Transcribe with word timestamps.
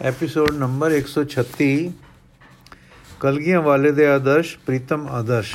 Episode 0.00 0.54
number 0.54 0.92
136 0.92 1.66
ਕਲਗੀਆਂ 3.20 3.60
ਵਾਲੇ 3.62 3.90
ਦੇ 3.92 4.06
ਆਦਰਸ਼ 4.06 4.56
ਪ੍ਰੀਤਮ 4.58 5.06
ਆਦਰਸ਼ 5.10 5.54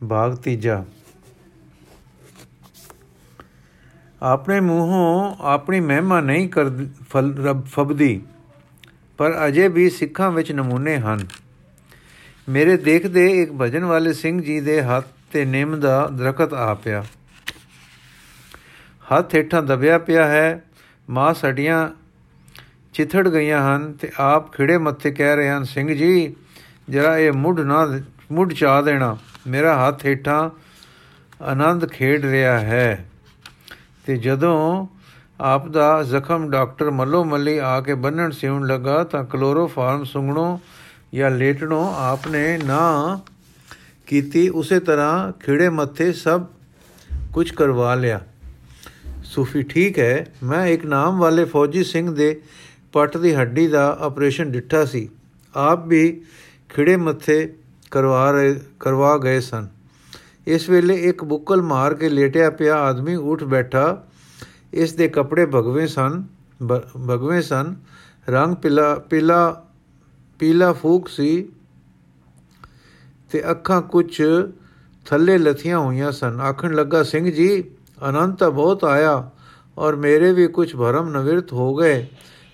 ਭਾਗ 0.00 0.34
ਤੀਜਾ 0.36 0.82
ਆਪਣੇ 4.22 4.58
ਮੂੰਹੋਂ 4.60 5.36
ਆਪਣੀ 5.44 5.80
ਮਹਿਮਾ 5.82 6.20
ਨਹੀਂ 6.22 6.48
ਕਰ 6.48 6.70
ਰੱਬ 7.40 7.64
ਫਬਦੀ 7.66 8.20
ਪਰ 9.18 9.38
ਅਜੇ 9.46 9.68
ਵੀ 9.68 9.88
ਸਿੱਖਾਂ 9.90 10.30
ਵਿੱਚ 10.30 10.52
ਨਮੂਨੇ 10.52 10.98
ਹਨ 10.98 11.26
ਮੇਰੇ 12.48 12.76
ਦੇਖਦੇ 12.82 13.26
ਇੱਕ 13.42 13.52
ਭਜਨ 13.52 13.84
ਵਾਲੇ 13.84 14.12
ਸਿੰਘ 14.12 14.40
ਜੀ 14.42 14.60
ਦੇ 14.60 14.80
ਹੱਥ 14.82 15.06
ਤੇ 15.32 15.44
ਨਿੰਮ 15.44 15.80
ਦਾ 15.80 16.06
ਦਰਖਤ 16.12 16.54
ਆ 16.54 16.72
ਪਿਆ 16.74 17.04
ਹੱਥ 19.04 19.34
ਹੇਠਾਂ 19.34 19.62
ਦਬਿਆ 19.62 19.98
ਪਿਆ 20.00 20.26
ਹੈ 20.26 20.62
ਮਾਂ 21.08 21.32
ਸੜੀਆਂ 21.34 21.88
ਚਿਥੜ 22.92 23.28
ਗਈਆਂ 23.28 23.76
ਹਨ 23.76 23.92
ਤੇ 23.92 24.12
ਆਪ 24.18 24.56
ਖਿੜੇ 24.56 24.78
ਮੱਥੇ 24.78 25.10
ਕਹਿ 25.10 25.36
ਰਹੇ 25.36 25.48
ਹਨ, 25.48 25.64
ਸਿੰਘ 25.64 25.94
ਜੀ, 25.94 26.36
ਜਰਾ 26.88 27.18
ਇਹ 27.18 27.32
ਮੁੱਢ 27.32 27.60
ਨਾ 27.60 28.00
ਮੁੱਢ 28.32 28.52
ਚਾ 28.52 28.82
ਦੇਣਾ। 28.82 29.16
ਮੇਰਾ 29.46 29.88
ਹੱਥ 29.88 30.06
ਹੇਠਾਂ 30.06 30.50
ਆਨੰਦ 31.42 31.86
ਖੇਡ 31.86 32.24
ਰਿਹਾ 32.24 32.60
ਹੈ। 32.60 33.08
ਤੇ 34.06 34.16
ਜਦੋਂ 34.16 34.86
ਆਪ 35.40 35.68
ਦਾ 35.68 36.02
ਜ਼ਖਮ 36.02 36.50
ਡਾਕਟਰ 36.50 36.90
ਮੱਲੋ 36.90 37.24
ਮੱਲੀ 37.24 37.58
ਆ 37.58 37.80
ਕੇ 37.80 37.94
ਬੰਨਣ 37.94 38.30
ਸਿਉਣ 38.30 38.66
ਲੱਗਾ, 38.66 39.04
ਤਾਂ 39.04 39.24
ਕਲੋਰੋਫਾਰਮ 39.24 40.04
ਸੁੰਗਣੋ 40.04 40.60
ਜਾਂ 41.14 41.30
ਲੇਟਣੋ 41.30 41.94
ਆਪਨੇ 41.98 42.58
ਨਾ 42.64 43.20
ਕੀਤੀ, 44.06 44.48
ਉਸੇ 44.48 44.80
ਤਰ੍ਹਾਂ 44.80 45.32
ਖਿੜੇ 45.32 45.68
ਮੱਥੇ 45.68 46.12
ਸਭ 46.12 46.46
ਕੁਝ 47.32 47.50
ਕਰਵਾ 47.50 47.94
ਲਿਆ। 47.94 48.20
ਸੂਫੀ 49.24 49.62
ਠੀਕ 49.62 49.98
ਹੈ, 49.98 50.26
ਮੈਂ 50.42 50.66
ਇੱਕ 50.66 50.86
ਨਾਮ 50.86 51.18
ਵਾਲੇ 51.18 51.44
ਫੌਜੀ 51.44 51.84
ਸਿੰਘ 51.84 52.14
ਦੇ 52.14 52.40
ਪੱਟ 52.92 53.16
ਦੀ 53.16 53.34
ਹੱਡੀ 53.34 53.66
ਦਾ 53.68 53.96
ਆਪਰੇਸ਼ਨ 54.00 54.50
ਡਿੱਠਾ 54.52 54.84
ਸੀ। 54.84 55.08
ਆਪ 55.54 55.86
ਵੀ 55.86 56.22
ਖਿੜੇ 56.68 56.96
ਮੱਥੇ 56.96 57.54
ਕਰਵਾ 57.90 58.30
ਰਹੇ, 58.30 58.54
ਕਰਵਾ 58.80 59.16
ਗਏ 59.18 59.40
ਸਨ। 59.40 59.68
ਇਸ 60.46 60.68
ਵੇਲੇ 60.68 60.94
ਇੱਕ 61.08 61.24
ਬੁੱਕਲ 61.24 61.62
ਮਾਰ 61.62 61.94
ਕੇ 61.94 62.08
ਲੇਟਿਆ 62.08 62.50
ਪਿਆ 62.50 62.76
ਆਦਮੀ 62.76 63.14
ਉੱਠ 63.14 63.44
ਬੈਠਾ। 63.44 64.04
ਇਸ 64.72 64.92
ਦੇ 64.92 65.08
ਕੱਪੜੇ 65.08 65.46
ਭਗਵੇਂ 65.46 65.86
ਸਨ 65.86 66.22
ਭਗਵੇਂ 66.62 67.42
ਸਨ। 67.42 67.74
ਰੰਗ 68.28 68.54
ਪੀਲਾ 68.56 68.94
ਪੀਲਾ 69.10 69.66
ਪੀਲਾ 70.38 70.72
ਫੂਕ 70.72 71.08
ਸੀ 71.08 71.48
ਤੇ 73.30 73.42
ਅੱਖਾਂ 73.50 73.80
ਕੁਝ 73.82 74.22
ਥੱਲੇ 75.06 75.36
ਲਥੀਆਂ 75.38 75.78
ਹੋਈਆਂ 75.78 76.10
ਸਨ। 76.12 76.40
ਆਖਣ 76.40 76.74
ਲੱਗਾ, 76.74 77.02
ਸਿੰਘ 77.02 77.30
ਜੀ, 77.30 77.64
ਅਨੰਤ 78.08 78.38
ਤਾਂ 78.38 78.50
ਬਹੁਤ 78.50 78.84
ਆਇਆ 78.84 79.30
ਔਰ 79.78 79.96
ਮੇਰੇ 79.96 80.32
ਵੀ 80.32 80.46
ਕੁਝ 80.48 80.74
ਭਰਮ 80.76 81.08
ਨਵਿਰਤ 81.08 81.52
ਹੋ 81.52 81.74
ਗਏ। 81.74 82.06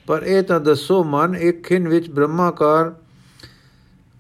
ਪਰ 0.09 0.23
ਇਹ 0.23 0.43
ਤਾਂ 0.43 0.61
ਦੱਸੋ 0.61 1.05
ਮਨ 1.05 1.37
ਇੱਕ 1.37 1.63
ਖਿੰ 1.63 1.89
ਵਿੱਚ 1.89 2.11
ਬ੍ਰਹਮਾਕਾਰ 2.11 2.95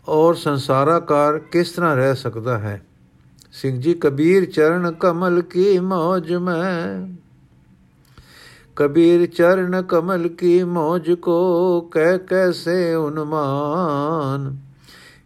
ਔਰ 0.08 0.34
ਸੰਸਾਰਾਕਾਰ 0.34 1.38
ਕਿਸ 1.38 1.70
ਤਰ੍ਹਾਂ 1.70 1.96
ਰਹਿ 1.96 2.16
ਸਕਦਾ 2.16 2.58
ਹੈ? 2.58 2.82
ਸਿੰਘ 3.52 3.80
ਜੀ, 3.80 3.94
ਕਬੀਰ 3.94 4.44
ਚਰਨ 4.44 4.92
ਕਮਲ 4.92 5.42
ਕੀ 5.42 5.78
ਮੌਜ 5.78 6.34
ਮੈਂ? 6.34 7.08
ਕਬੀਰ 8.76 9.26
ਚਰਨ 9.26 9.82
ਕਮਲ 9.82 10.28
ਕੀ 10.28 10.64
ਮੌਜ 10.64 11.12
ਕੋ 11.12 11.80
ਕਹਿ 11.80 12.18
ਕੈਸੇ 12.18 12.94
ਉਨਮਾਨ? 12.94 14.56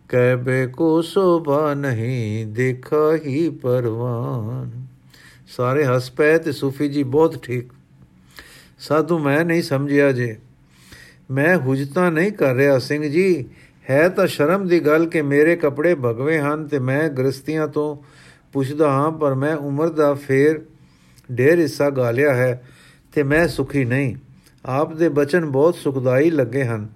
ਕਹਿ 0.09 0.67
ਕੋ 0.67 1.03
ਸੋਭਾ 1.03 1.75
ਨਹੀਂ 1.75 2.47
ਦੇਖਾ 2.47 3.17
ਹੀ 3.27 3.49
ਪਰਵਾਨ। 3.49 4.87
ਸਾਰੇ 5.57 5.85
ਹੱਸ 5.85 6.11
ਪਏ 6.11 6.39
ਤੇ 6.39 6.53
ਸੂਫੀ 6.53 6.89
ਜੀ 6.89 7.03
ਬਹੁਤ 7.03 7.43
ਠੀਕ। 7.43 7.73
ਸਾਧੂ 8.81 9.19
ਮੈਂ 9.19 9.45
ਨਹੀਂ 9.45 9.63
ਸਮਝਿਆ 9.63 10.13
ਜੇ। 10.13 10.39
ਮੈਂ 11.33 11.57
ਹੁਜਤਾ 11.57 12.11
ਨਹੀਂ 12.11 12.33
ਕਰ 12.33 12.55
ਰਿਹਾ, 12.55 12.79
ਸਿੰਘ 12.79 13.03
ਜੀ। 13.03 13.45
ਹੈ 13.91 14.09
ਤਾਂ 14.09 14.27
ਸ਼ਰਮ 14.27 14.69
ਦੀ 14.69 14.81
ਗੱਲ 14.81 15.07
ਕਿ 15.07 15.23
ਮੇਰੇ 15.23 15.57
ਕੱਪੜੇ 15.57 15.95
ਭਗਵੇਂ 15.95 16.41
ਹਨ 16.41 16.69
ਤੇ 16.69 16.79
ਮੈਂ 16.79 17.09
ਗ੍ਰਸਤੀਆਂ 17.09 17.69
ਤੋਂ 17.69 17.97
ਪੁੱਛਦਾ 18.53 18.91
ਹਾਂ, 18.91 19.13
ਪਰ 19.13 19.35
ਮੈਂ 19.35 19.57
ਉਮਰ 19.57 19.89
ਦਾ 19.89 20.15
ਫੇਰ 20.15 20.63
ਢੇਰ 21.39 21.59
ਹਿੱਸਾ 21.59 21.91
ਗਾਲਿਆ 21.91 22.35
ਹੈ 22.35 22.63
ਤੇ 23.13 23.23
ਮੈਂ 23.23 23.49
ਸੁਖੀ 23.49 23.85
ਨਹੀਂ। 23.85 24.17
ਆਪ 24.67 24.95
ਦੇ 24.95 25.09
ਬਚਨ 25.09 25.45
ਬਹੁਤ 25.45 25.75
ਸੁਖਦਾਈ 25.75 26.31
ਲੱਗੇ 26.31 26.65
ਹਨ। 26.65 26.89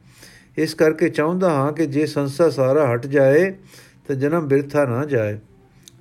ਇਸ 0.59 0.75
ਕਰਕੇ 0.75 1.09
ਚਾਹੁੰਦਾ 1.09 1.51
ਹਾਂ 1.51 1.73
ਕਿ 1.73 1.87
ਜੇ 1.87 2.07
ਸੰਸਾ 2.07 2.51
ਸਾਰਾ 2.51 2.95
ਹਟ 2.95 3.07
ਜਾਏ, 3.07 3.51
ਤਾਂ 4.09 4.17
ਜਨਮ 4.17 4.49
ਬਿਰਥਾ 4.49 4.85
ਨਾ 4.85 5.05
ਜਾਏ। 5.05 5.39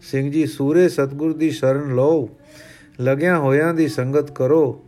ਸਿੰਘ 0.01 0.31
ਜੀ, 0.31 0.45
ਸੂਰੇ 0.45 0.90
ਸਤਗੁਰ 0.90 1.34
ਦੀ 1.34 1.50
ਸ਼ਰਨ 1.50 1.95
ਲਓ। 1.95 2.29
ਲਗਿਆਂ 3.01 3.40
ਹੋਇਆਂ 3.40 3.74
ਦੀ 3.74 3.88
ਸੰਗਤ 3.88 4.31
ਕਰੋ। 4.31 4.85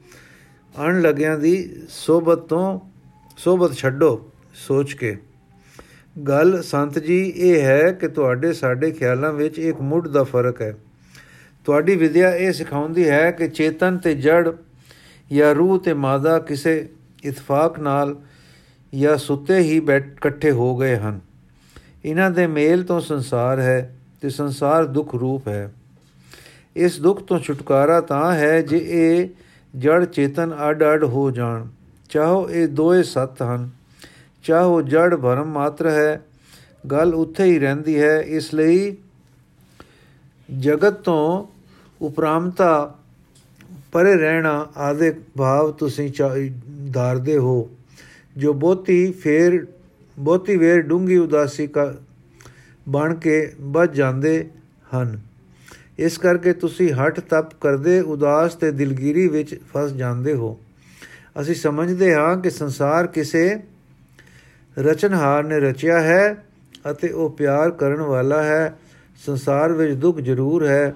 ਅਣ 0.85 1.01
ਲਗਿਆਂ 1.01 1.39
ਦੀ 1.39 1.75
ਸੋਬਤ 1.89 2.37
ਤੋਂ 2.37 2.79
ਸੋਬਤ 3.37 3.73
ਛੱਡੋ, 3.73 4.31
ਸੋਚ 4.53 4.93
ਕੇ। 4.93 5.17
ਗੱਲ 6.27 6.61
ਸੰਤ 6.63 6.99
ਜੀ 6.99 7.33
ਇਹ 7.35 7.61
ਹੈ 7.61 7.91
ਕਿ 7.91 8.07
ਤੁਹਾਡੇ 8.07 8.53
ਸਾਡੇ 8.53 8.91
ਖਿਆਲਾਂ 8.91 9.33
ਵਿੱਚ 9.33 9.59
ਇੱਕ 9.59 9.81
ਮੁੱਢ 9.81 10.07
ਦਾ 10.07 10.23
ਫ਼ਰਕ 10.23 10.61
ਹੈ। 10.61 10.77
ਤੁਹਾਡੀ 11.65 11.95
ਵਿਦਿਆ 11.95 12.35
ਇਹ 12.35 12.53
ਸਿਖਾਉਂਦੀ 12.53 13.09
ਹੈ 13.09 13.31
ਕਿ 13.31 13.47
ਚੇਤਨ 13.47 13.97
ਤੇ 13.97 14.15
ਜੜ 14.15 14.51
ਜਾਂ 15.33 15.55
ਰੂਹ 15.55 15.79
ਤੇ 15.79 15.93
ਮਾਦਾ 15.93 16.39
ਕਿਸੇ 16.39 16.89
ਇਤਫਾਕ 17.23 17.79
ਨਾਲ 17.79 18.15
ਜਾਂ 18.95 19.17
ਸੁੱਤੇ 19.17 19.59
ਹੀ 19.59 19.79
ਬੈਠ, 19.79 20.07
ਇਕੱਠੇ 20.07 20.51
ਹੋ 20.51 20.77
ਗਏ 20.77 20.95
ਹਨ। 20.95 21.19
ਇਹਨਾਂ 22.05 22.31
ਦੇ 22.31 22.47
ਮੇਲ 22.47 22.83
ਤੋਂ 22.83 23.01
ਸੰਸਾਰ 23.01 23.59
ਹੈ 23.59 23.97
ਤੇ 24.21 24.29
ਸੰਸਾਰ 24.29 24.85
ਦੁੱਖ 24.85 25.15
ਰੂਪ 25.15 25.47
ਹੈ। 25.47 25.73
ਇਸ 26.75 27.01
ਦੁੱਖ 27.01 27.23
ਤੋਂ 27.23 27.39
ਛੁਟਕਾਰਾ 27.39 28.01
ਤਾਂ 28.01 28.35
ਹੈ 28.35 28.61
ਜੇ 28.61 28.81
ਇਹ 28.83 29.29
ਜੜ 29.77 30.05
ਚੇਤਨ 30.05 30.55
ਅੱਡ-ਅੱਡ 30.69 31.03
ਹੋ 31.03 31.31
ਜਾਣ। 31.31 31.67
ਚਾਹੋ 32.09 32.49
ਇਹ 32.49 32.67
ਦੋਏ 32.67 33.03
ਸਤ 33.03 33.41
ਹਨ। 33.43 33.69
ਚਾਹੋ 34.43 34.81
ਜੜ 34.81 35.15
ਭਰਮ 35.15 35.45
ਮਾਤਰ 35.45 35.87
ਹੈ, 35.87 36.21
ਗੱਲ 36.91 37.15
ਉੱਥੇ 37.15 37.43
ਹੀ 37.43 37.59
ਰਹਿੰਦੀ 37.59 38.01
ਹੈ, 38.01 38.21
ਇਸ 38.21 38.53
ਲਈ 38.53 38.97
ਜਗਤ 40.59 40.93
ਤੋਂ 40.93 41.47
ਉਪਰਾਮਤਾ 42.01 42.95
ਪਰੇ 43.91 44.15
ਰਹਿਣਾ 44.15 44.67
ਆਦੇ 44.77 45.11
ਭਾਵ 45.37 45.71
ਤੁਸੀਂ 45.71 46.11
ਧਾਰਦੇ 46.93 47.37
ਹੋ। 47.37 47.69
ਜੋ 48.37 48.53
ਬਹੁਤੀ 48.53 49.11
ਫੇਰ, 49.11 49.67
ਬਹੁਤੀ 50.19 50.57
ਵੇਰ 50.57 50.81
ਡੂੰਗੀ 50.81 51.17
ਉਦਾਸੀ 51.17 51.67
ਕਾ, 51.67 51.93
ਬਣ 52.89 53.15
ਕੇ 53.15 53.53
ਵੱਜ 53.61 53.95
ਜਾਂਦੇ 53.95 54.49
ਹਨ। 54.95 55.19
ਇਸ 55.99 56.17
ਕਰਕੇ 56.17 56.53
ਤੁਸੀਂ 56.53 56.93
ਹਟ 56.93 57.19
ਤਪ 57.19 57.55
ਕਰਦੇ 57.61 57.99
ਉਦਾਸ 57.99 58.55
ਤੇ 58.55 58.71
ਦਿਲਗੀਰੀ 58.71 59.27
ਵਿੱਚ 59.27 59.59
ਫਸ 59.73 59.91
ਜਾਂਦੇ 59.91 60.33
ਹੋ। 60.33 60.59
ਅਸੀਂ 61.41 61.55
ਸਮਝਦੇ 61.55 62.13
ਹਾਂ 62.15 62.37
ਕਿ 62.37 62.49
ਸੰਸਾਰ 62.49 63.07
ਕਿਸੇ 63.07 63.59
ਰਚਨਹਾਰ 64.77 65.43
ਨੇ 65.43 65.59
ਰਚਿਆ 65.59 66.01
ਹੈ 66.01 66.45
ਅਤੇ 66.91 67.09
ਉਹ 67.09 67.29
ਪਿਆਰ 67.29 67.71
ਕਰਨ 67.71 68.01
ਵਾਲਾ 68.01 68.43
ਹੈ। 68.43 68.79
ਸੰਸਾਰ 69.25 69.73
ਵਿੱਚ 69.73 69.93
ਦੁੱਖ 69.93 70.19
ਜ਼ਰੂਰ 70.19 70.67
ਹੈ। 70.67 70.93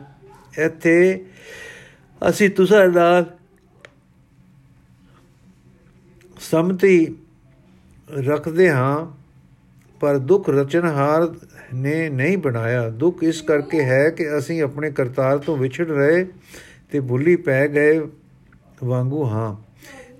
ਇੱਥੇ 0.58 1.26
ਅਸੀਂ 2.30 2.50
ਤੁਸਾਂ 2.50 2.88
ਨਾਲ 2.88 3.26
ਸਮਤੀ 6.40 7.16
ਰੱਖਦੇ 8.28 8.72
ਹਾਂ, 8.72 9.06
ਪਰ 10.00 10.18
ਦੁੱਖ 10.18 10.50
ਰਚਨਹਾਰ 10.50 11.36
ਨੇ 11.74 12.10
ਨਹੀਂ 12.10 12.38
ਬਣਾਇਆ। 12.38 12.90
ਦੁੱਖ 12.90 13.24
ਇਸ 13.24 13.42
ਕਰਕੇ 13.42 13.84
ਹੈ 13.84 14.10
ਕਿ 14.10 14.38
ਅਸੀਂ 14.38 14.62
ਆਪਣੇ 14.64 14.92
ਕਰਤਾਰ 14.92 15.38
ਤੋਂ 15.38 15.58
ਵਿਛੜ 15.58 15.88
ਰਹੇ 15.88 16.26
ਤੇ 16.92 17.00
ਭੁੱਲੀ 17.00 17.36
ਪੈ 17.36 17.68
ਗਏ 17.68 18.00
ਵਾਂਗੂ 18.84 19.24
ਹਾਂ। 19.26 19.71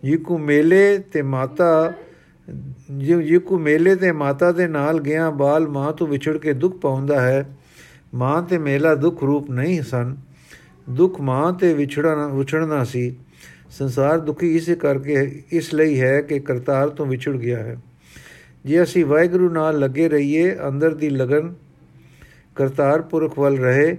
ਜਿਕੂ 0.04 0.38
ਮੇਲੇ 0.38 0.98
ਤੇ 0.98 1.22
ਮਾਤਾ 1.22 1.94
ਜਿਕੂ 2.98 3.60
ਮੇਲੇ 3.60 3.96
ਤੇ 3.96 4.12
ਮਾਤਾ 4.12 4.52
ਦੇ 4.52 4.68
ਨਾਲ 4.68 5.00
ਗਿਆ, 5.00 5.30
ਬਾਲ 5.30 5.68
ਮਾਂ 5.68 5.94
ਤੋਂ 5.94 6.08
ਵਿਛੜ 6.08 6.38
ਕੇ 6.38 6.54
ਦੁੱਖ 6.54 6.78
ਪਾਉਂਦਾ 6.78 7.22
ਹੈ। 7.22 7.58
ਮਾਂ 8.14 8.44
ਤੇ 8.44 8.58
ਮੇਲਾ 8.58 8.96
ਦੁੱਖ 8.96 9.24
ਰੂਪ 9.24 9.52
ਨਹੀਂ 9.52 9.82
ਸਨ। 9.82 10.16
ਦੁੱਖ 10.90 11.22
ਮਾਂ 11.22 11.54
ਤੇ 11.54 11.74
ਵਿਛੜਨਾ 11.74 12.28
ਵਿਛੜਨਾ 12.28 12.84
ਸੀ। 12.84 13.16
ਸੰਸਾਰ 13.70 14.20
ਦੁਖੀ 14.20 14.56
ਇਸੇ 14.56 14.76
ਕਰਕੇ, 14.76 15.44
ਇਸ 15.52 15.74
ਲਈ 15.74 16.02
ਹੈ 16.02 16.22
ਕਿ 16.22 16.40
ਕਰਤਾਰ 16.40 16.90
ਤੋਂ 16.90 17.06
ਵਿਛੜ 17.06 17.32
ਗਿਆ 17.32 17.60
ਹੈ। 17.60 17.78
ਜੇ 18.66 18.84
ਅਸੀਂ 18.84 19.06
ਵਾਹਿਗੁਰੂ 19.06 19.50
ਨਾਲ 19.50 19.80
ਲੱਗੇ 19.80 20.10
ਰਹੀਏ, 20.10 20.56
ਅੰਦਰ 20.68 20.94
ਦੀ 20.94 21.10
ਲਗਨ 21.10 21.54
ਕਰਤਾਰ 22.56 23.02
ਪੁਰਖ 23.02 23.40
ਵੱਲ 23.40 23.58
ਰਹੇ, 23.58 23.98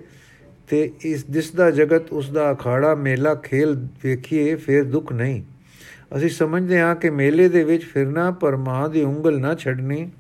ਤੇ 0.69 0.93
ਇਸ 1.03 1.25
ਦਿਸਦਾ 1.25 1.71
ਜਗਤ 1.71 2.13
ਉਸ 2.13 2.31
ਦਾ 2.31 2.53
ਅਖਾੜਾ, 2.53 2.95
ਮੇਲਾ, 2.95 3.35
ਖੇਲ 3.35 3.87
ਵੇਖੀਏ, 4.05 4.55
ਫਿਰ 4.55 4.85
ਦੁੱਖ 4.85 5.13
ਨਹੀਂ। 5.13 5.43
ਅਸੀਂ 6.17 6.29
ਸਮਝਦੇ 6.29 6.81
ਹਾਂ 6.81 6.95
ਕਿ 6.97 7.11
ਮੇਲੇ 7.11 7.49
ਦੇ 7.49 7.65
ਵਿੱਚ 7.65 7.85
ਫਿਰਨਾ, 7.85 8.31
ਪਰ 8.31 8.57
ਮਾਂ 8.57 8.89
ਦੀ 8.89 9.03
ਉਂਗਲ 9.03 9.41
ਨਾ 9.41 9.55
ਛੱਡਣੀ। 9.55 10.11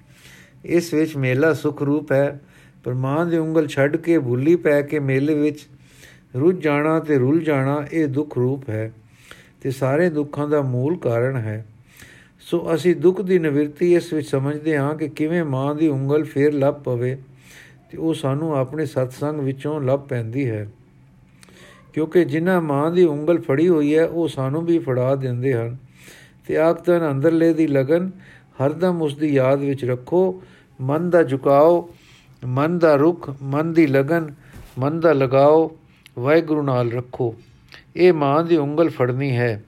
ਇਸ 0.64 0.94
ਵਿੱਚ 0.94 1.16
ਮੇਲਾ 1.16 1.52
ਸੁਖ 1.54 1.82
ਰੂਪ 1.82 2.12
ਹੈ, 2.12 2.40
ਪਰ 2.84 2.94
ਮਾਂ 2.94 3.26
ਦੀ 3.26 3.38
ਉਂਗਲ 3.38 3.66
ਛੱਡ 3.66 3.96
ਕੇ 3.96 4.18
ਭੁੱਲੀ 4.18 4.56
ਪੈ 4.56 4.82
ਕੇ 4.82 4.98
ਮੇਲੇ 4.98 5.34
ਵਿੱਚ 5.34 5.66
ਰੁੱਝ 6.36 6.62
ਜਾਣਾ 6.64 7.00
ਤੇ 7.00 7.18
ਰੁੱਲ 7.18 7.40
ਜਾਣਾ 7.40 7.86
ਇਹ 7.92 8.08
ਦੁੱਖ 8.08 8.38
ਰੂਪ 8.38 8.70
ਹੈ 8.70 8.92
ਤੇ 9.60 9.70
ਸਾਰੇ 9.70 10.08
ਦੁੱਖਾਂ 10.10 10.48
ਦਾ 10.48 10.62
ਮੂਲ 10.62 10.96
ਕਾਰਨ 10.98 11.36
ਹੈ। 11.36 11.66
ਸੋ 12.40 12.74
ਅਸੀਂ 12.74 12.96
ਦੁੱਖ 12.96 13.20
ਦੀ 13.20 13.38
ਨਿਵਰਤੀ 13.38 13.94
ਇਸ 13.94 14.12
ਵਿੱਚ 14.12 14.28
ਸਮਝਦੇ 14.28 14.78
ਹਾਂ 14.78 14.94
ਕਿ 14.94 15.08
ਕਿਵੇਂ 15.08 15.44
ਮਾਂ 15.44 15.74
ਦੀ 15.74 15.88
ਉਂਗਲ 15.88 16.24
ਫੇਰ 16.24 16.52
ਲੱਭ 16.52 16.74
ਪਵੇ 16.74 17.16
ਤੇ 17.90 17.98
ਉਹ 17.98 18.14
ਸਾਨੂੰ 18.14 18.56
ਆਪਣੇ 18.56 18.86
ਸਤਸੰਗ 18.86 19.40
ਵਿੱਚੋਂ 19.40 19.80
ਲੱਭ 19.80 20.00
ਪੈਂਦੀ 20.00 20.50
ਹੈ। 20.50 20.68
ਕਿਉਂਕਿ 21.92 22.24
ਜਿਨ੍ਹਾਂ 22.24 22.62
ਮਾਂ 22.62 22.90
ਦੀ 22.90 23.04
ਉਂਗਲ 23.04 23.40
ਫੜੀ 23.40 23.68
ਹੋਈ 23.68 23.98
ਹੈ, 23.98 24.06
ਉਹ 24.06 24.28
ਸਾਨੂੰ 24.28 24.64
ਵੀ 24.64 24.78
ਫੜਾ 24.78 25.14
ਦਿੰਦੇ 25.14 25.54
ਹਨ। 25.54 25.76
ਤੇ 26.46 26.56
ਆਖਦਨ 26.56 27.10
ਅੰਦਰਲੇ 27.10 27.54
ਦੀ 27.54 27.66
ਲਗਨ 27.66 28.10
ਹਰਦਮ 28.64 29.02
ਉਸ 29.02 29.16
ਦੀ 29.16 29.34
ਯਾਦ 29.34 29.60
ਵਿੱਚ 29.60 29.84
ਰੱਖੋ। 29.84 30.42
ਮਨ 30.80 31.10
ਦਾ 31.10 31.22
ਝੁਕਾਓ, 31.22 31.94
ਮਨ 32.46 32.78
ਦਾ 32.78 32.94
ਰੁਖ, 32.94 33.30
ਮਨ 33.42 33.72
ਦੀ 33.72 33.86
ਲਗਨ, 33.86 34.34
ਮਨ 34.78 35.00
ਦਾ 35.00 35.12
ਲਗਾਓ, 35.12 35.78
ਵਾਹਿਗੁਰੂ 36.18 36.62
ਨਾਲ 36.62 36.92
ਰੱਖੋ। 36.92 37.34
ਇਹ 37.96 38.12
ਮਾਂ 38.12 38.44
ਦੀ 38.44 38.56
ਉਂਗਲ 38.56 38.88
ਫੜਨੀ 38.88 39.36
ਹੈ। 39.36 39.64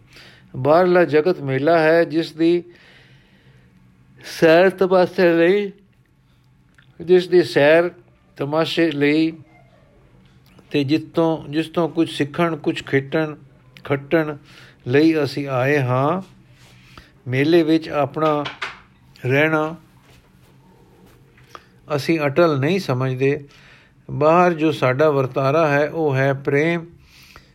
ਬਾਹਰਲਾ 0.57 1.05
ਜਗਤ 1.05 1.41
ਮੇਲਾ 1.41 1.79
ਹੈ, 1.79 2.05
ਜਿਸ 2.05 2.33
ਦੀ 2.33 2.65
ਸੈਰ 4.41 4.71
ਤਮਾਸ਼ੇ 4.71 5.33
ਲਈ, 5.33 5.73
ਜਿਸ 7.01 7.29
ਦੀ 7.29 7.43
ਸੈਰ 7.43 7.91
ਤਮਾਸ਼ੇ 8.37 8.91
ਲਈ 8.91 9.33
ਤੇ 10.75 10.85
ਜਿੱਤੋਂ 10.85 11.53
ਜਿਸ 11.53 11.69
ਤੋਂ 11.69 11.89
ਕੁਝ 11.89 12.11
ਸਿੱਖਣ, 12.11 12.57
ਕੁਝ 12.57 12.83
ਖੇਟਣ 12.83 13.35
ਖੱਟਣ 13.85 14.37
ਲਈ 14.89 15.25
ਅਸੀਂ 15.25 15.49
ਆਏ 15.49 15.79
ਹਾਂ। 15.79 16.23
ਮੇਲੇ 17.31 17.63
ਵਿੱਚ 17.63 17.89
ਆਪਣਾ 17.89 18.45
ਰਹਿਣਾ 19.27 19.77
ਅਸੀਂ 21.97 22.21
ਅਟਲ 22.21 22.59
ਨਹੀਂ 22.59 22.81
ਸਮਝਦੇ। 22.81 23.45
ਬਾਹਰ 24.11 24.55
ਜੋ 24.55 24.73
ਸਾਡਾ 24.73 25.11
ਵਰਤਾਰਾ 25.11 25.69
ਹੈ, 25.69 25.89
ਉਹ 25.89 26.15
ਹੈ 26.15 26.33
ਪ੍ਰੇਮ। 26.33 26.87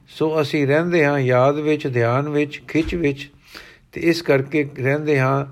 ਸੋ 0.07 0.42
ਅਸੀਂ 0.42 0.68
ਰਹਿੰਦੇ 0.68 1.06
ਹਾਂ 1.06 1.19
ਯਾਦ 1.19 1.56
ਵਿੱਚ, 1.56 1.88
ਧਿਆਨ 1.88 2.30
ਵਿੱਚ, 2.30 2.62
ਖਿੱਚ 2.68 2.95
ਵਿੱਚ 2.95 3.31
ਤੇ 3.92 4.01
ਇਸ 4.01 4.22
ਕਰਕੇ 4.22 4.69
ਰਹਿੰਦੇ 4.80 5.19
ਹਾਂ 5.19 5.45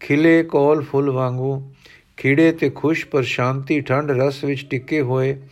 ਖਿਲੇ 0.00 0.42
ਕੋਲ 0.42 0.84
ਫੁੱਲ 0.84 1.10
ਵਾਂਗੂ। 1.10 1.72
ਖਿੜੇ 2.16 2.52
ਤੇ 2.52 2.70
ਖੁਸ਼ 2.70 3.06
ਪਰ 3.06 3.22
ਸ਼ਾਂਤੀ 3.22 3.80
ਠੰਡ 3.80 4.10
ਰਸ 4.10 4.44
ਵਿੱਚ 4.44 4.66
ਟਿੱਕੇ 4.70 5.00
ਹੋਏ। 5.00 5.42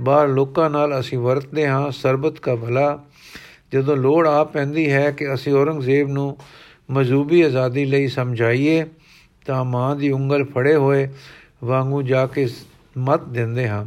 ਬਾਹਰ 0.00 0.28
ਲੋਕਾਂ 0.28 0.70
ਨਾਲ 0.70 1.00
ਅਸੀਂ 1.00 1.18
ਵਰਤਦੇ 1.18 1.68
ਹਾਂ, 1.68 1.90
ਸਰਬਤ 1.90 2.46
ਦਾ 2.46 2.56
ਭਲਾ। 2.56 3.04
ਜਦੋਂ 3.72 3.96
ਲੋੜ 3.96 4.28
ਆ 4.28 4.44
ਪੈਂਦੀ 4.44 4.92
ਹੈ 4.92 5.10
ਕਿ 5.10 5.34
ਅਸੀਂ 5.34 5.52
ਔਰੰਗਜ਼ੇਬ 5.52 6.08
ਨੂੰ 6.08 6.36
ਮਜ਼ੂਬੀ 6.90 7.42
ਆਜ਼ਾਦੀ 7.42 7.84
ਲਈ 7.84 8.08
ਸਮਝਾਈਏ, 8.08 8.84
ਤਾਂ 9.46 9.64
ਮਾਂ 9.64 9.96
ਦੀ 9.96 10.10
ਉਂਗਲ 10.10 10.44
ਫੜੇ 10.44 10.74
ਹੋਏ 10.74 11.08
ਵਾਂਗੂ 11.64 12.02
ਜਾ 12.02 12.26
ਕੇ 12.26 12.48
ਮਤ 12.98 13.24
ਦਿੰਦੇ 13.24 13.68
ਹਾਂ। 13.68 13.86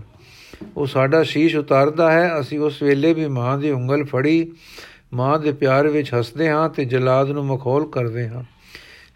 ਉਹ 0.77 0.86
ਸਾਡਾ 0.86 1.24
ਸ਼ੀਸ਼ 1.24 1.56
ਉਤਾਰਦਾ 1.56 2.12
ਹੈ, 2.12 2.39
ਅਸੀਂ 2.39 2.59
ਉਸ 2.59 2.83
ਵੇਲੇ 2.83 3.13
ਵੀ 3.13 3.27
ਮਾਂ 3.27 3.57
ਦੀ 3.57 3.71
ਉਂਗਲ 3.71 4.04
ਫੜੀ, 4.04 4.51
ਮਾਂ 5.13 5.39
ਦੇ 5.39 5.51
ਪਿਆਰ 5.51 5.88
ਵਿੱਚ 5.88 6.13
ਹੱਸਦੇ 6.13 6.50
ਹਾਂ 6.50 6.69
ਤੇ 6.69 6.86
ਜਲਾਦ 6.86 7.30
ਨੂੰ 7.30 7.45
ਮਖੌਲ 7.45 7.86
ਕਰਦੇ 7.86 8.30
ਹਾਂ। 8.30 8.44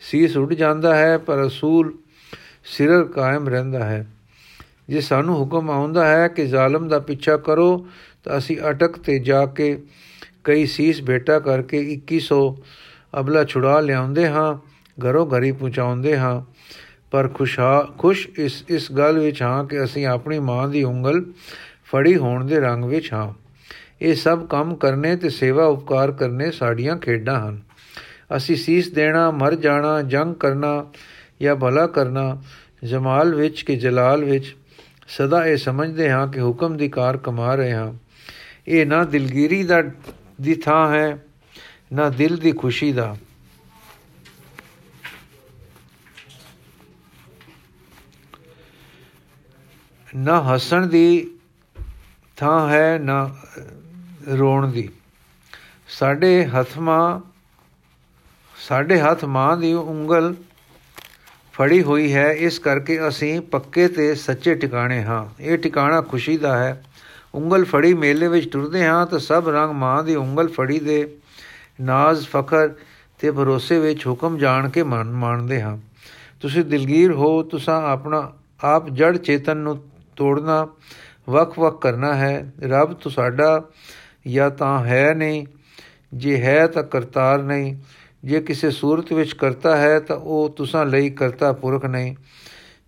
ਸੀਸ 0.02 0.38
ਉੱਡ 0.38 0.54
ਜਾਂਦਾ 0.54 0.96
ਹੈ, 0.96 1.18
ਪਰ 1.18 1.48
ਅਸੂਲ 1.48 1.94
ਸਿਰ 2.66 3.04
ਕਾਇਮ 3.04 3.50
ਰਹਿੰਦਾ 3.50 3.84
ਹੈ। 3.84 4.08
ਜੇ 4.90 5.02
ਸਾਨੂੰ 5.02 5.36
ਹੁਕਮ 5.36 5.72
ਆਉਂਦਾ 5.72 6.08
ਹੈ 6.08 6.28
ਕਿ 6.28 6.48
ਜ਼ਾਲਮ 6.48 6.88
ਦਾ 6.88 7.00
ਪਿੱਛਾ 7.00 7.38
ਕਰੋ, 7.38 7.88
ਤਾਂ 8.24 8.38
ਅਸੀਂ 8.38 8.58
ਅਟਕ 8.70 9.00
ਤੇ 9.00 9.20
ਜਾ 9.20 9.46
ਕੇ 9.46 9.84
ਕਈ 10.44 10.66
ਸੀਸ 10.66 11.02
ਬੇਟਾ 11.02 11.40
ਕਰਕੇ 11.40 11.80
2100 11.80 12.58
ਅਬਲਾ 13.20 13.44
ਛੁੜਾ 13.44 13.80
ਲਿਆਉਂਦੇ 13.80 14.28
ਹਾਂ, 14.28 14.56
ਘਰੋਂ 15.04 15.28
ਘਰੀ 15.28 15.52
ਪਹੁੰਚਾਉਂਦੇ 15.52 16.18
ਹਾਂ। 16.18 16.42
ਪਰ 17.12 17.28
ਖੁਸ਼ਾ 17.28 17.88
ਖੁਸ਼ 17.98 18.28
ਇਸ 18.38 18.66
ਇਸ 18.70 18.92
ਗੱਲ 18.92 19.20
ਵਿੱਚ 19.20 19.42
ਹਾਂ 19.42 19.66
ਕਿ 19.66 19.84
ਅਸੀਂ 19.84 20.06
ਆਪਣੀ 20.06 20.40
ਮਾਂ 20.40 20.68
ਦੀ 20.68 20.84
ਉਂਗਲ 20.84 21.26
ਫੜੀ 21.86 22.16
ਹੋਣ 22.16 22.46
ਦੇ 22.46 22.60
ਰੰਗ 22.60 22.86
ਵਿੱਚ 22.86 23.14
ਹਾਂ। 23.14 23.34
ਇਹ 24.02 24.16
ਸਭ 24.16 24.46
ਕੰਮ 24.46 24.76
ਕਰਨੇ 24.76 25.16
ਤੇ 25.16 25.30
ਸੇਵਾ 25.30 25.66
ਉਪਕਾਰ 25.66 26.12
ਕਰਨੇ 26.12 26.52
ਸਾਡੀਆਂ 26.52 26.98
ਖੇਡਾਂ 26.98 27.50
ਹਨ। 27.50 27.62
ਅਸੀਂ 28.38 28.56
ਸੀਸ 28.56 28.92
ਦੇਣਾ, 28.92 29.32
ਮਰ 29.32 29.56
ਜਾਣਾ, 29.56 30.02
ਜੰਗ 30.02 30.36
ਕਰਨਾ 30.36 30.86
ਜਾਂ 31.42 31.56
ਭਲਾ 31.56 31.88
ਕਰਨਾ, 31.88 32.42
ਜਮਾਲ 32.84 33.36
ਵਿੱਚ 33.36 33.62
ਕਿ 33.62 33.76
ਜਲਾਲ 33.76 34.26
ਵਿੱਚ 34.26 34.56
ਸਦਾ 35.08 35.46
ਇਹ 35.46 35.58
ਸਮਝਦੇ 35.58 36.12
ਹਾਂ 36.12 36.28
ਕਿ 36.28 36.42
ਹੁਕਮ 36.42 36.78
ਦੀ 36.78 36.90
ਕਾਰ 36.90 37.18
ਕਮਾ 37.18 37.56
ਰਹੇ 37.56 37.74
ਹਾਂ। 37.74 37.94
ਇਹ 38.68 38.86
ਨਾ 38.86 39.04
ਦਿਲਗੀਰੀ 39.04 39.64
ਦਾ 39.64 39.84
ਦੀ 40.42 40.56
ਥਾਂ 40.56 40.96
ਹੈ, 40.96 41.26
ਨਾ 41.94 42.10
ਦਿਲ 42.10 42.38
ਦੀ 42.38 42.52
ਖੁਸ਼ੀ 42.52 42.94
ਦਾ। 42.94 43.18
ਨਾ 50.16 50.44
ਹੱਸਣ 50.44 50.88
ਦੀ 50.88 51.32
ਥਾਂ 52.38 52.70
ਹੈ, 52.70 52.98
ਨਾ 52.98 53.36
ਰੋਣ 54.38 54.72
ਦੀ। 54.72 54.90
ਸਾਡੇ 55.88 56.46
ਹੱਥਾਂ 56.46 57.20
ਸਾਡੇ 58.68 59.00
ਹੱਥ 59.00 59.26
ਮਾਂ 59.26 59.58
ਦੀ 59.58 59.74
ਉਂਗਲ 59.74 60.36
ਫੜੀ 61.54 61.84
ਹੋਈ 61.84 62.14
ਹੈ, 62.14 62.32
ਇਸ 62.32 62.60
ਕਰਕੇ 62.60 63.08
ਅਸੀਂ 63.08 63.42
ਪੱਕੇ 63.42 63.88
ਤੇ 63.88 64.16
ਸੱਚੇ 64.16 64.56
ਟਿਕਾਣੇ 64.56 65.04
ਹਾਂ। 65.04 65.28
ਇਹ 65.40 65.58
ਟਿਕਾਣਾ 65.58 66.02
ਖੁਸ਼ੀ 66.02 66.38
ਦਾ 66.38 66.58
ਹੈ। 66.58 66.84
ਉਂਗਲ 67.36 67.66
ਫੜੀ 67.66 67.94
ਮੇਲੇ 67.94 68.28
ਵਿੱਚ 68.28 68.52
ਟੁਰਦੇ 68.52 68.86
ਹਾਂ 68.86 69.06
ਤਾਂ 69.06 69.20
ਸਭ 69.20 69.44
ਰੰਗ 69.50 69.72
ਮਾਂ 69.72 70.04
ਦੀ 70.04 70.16
ਉਂਗਲ 70.16 70.48
ਫੜੀ 70.48 70.80
ਦੇ 70.80 71.18
ਨਾਜ਼ 71.82 72.28
ਫਖਰ 72.28 72.74
ਤੇ 73.20 73.32
ਭਰੋਸੇ 73.32 73.80
ਵਿੱਚ 73.80 74.08
ਹੁਕਮ 74.08 74.38
ਜਾਣ 74.38 74.70
ਕੇ 74.70 74.84
ਮੰਨਦੇ 74.84 75.62
ਹਾਂ। 75.62 75.78
ਤੁਸੀਂ 76.42 76.66
ਦਿਲਗੀਰ 76.66 77.12
ਹੋ, 77.12 77.44
ਤੁਸੀਂ 77.44 77.74
ਆਪਣਾ, 77.74 78.34
ਆਪ 78.64 78.90
ਜੜ 78.90 79.18
ਚੇਤਨ 79.18 79.58
ਨੂੰ 79.58 79.84
ਤੋੜਨਾ 80.16 80.68
ਵਕ-ਵਕ 81.30 81.82
ਕਰਨਾ 81.82 82.16
ਹੈ। 82.16 82.54
ਰੱਬ 82.64 82.94
ਤੁਹਾਡਾ 82.94 83.66
ਜਾਂ 84.28 84.50
ਤਾਂ 84.50 84.86
ਹੈ 84.86 85.14
ਨਹੀਂ, 85.14 85.46
ਜੇ 86.14 86.42
ਹੈ 86.42 86.68
ਤਾਂ 86.68 86.84
ਕਰਤਾਰ 86.84 87.44
ਨਹੀਂ। 87.44 87.76
ਜੇ 88.24 88.42
ਕਿਸੇ 88.42 88.72
ਸੂਰਤ 88.72 89.14
ਵਿੱਚ 89.14 89.34
ਕਰਤਾ 89.34 89.78
ਹੈ 89.78 90.00
ਤਾਂ 90.00 90.16
ਉਹ 90.16 90.50
ਤੁਸਾਂ 90.50 90.86
ਲਈ 90.86 91.10
ਕਰਤਾ 91.10 91.54
ਪੁਰਖ 91.54 91.86
ਨਹੀਂ। 91.86 92.16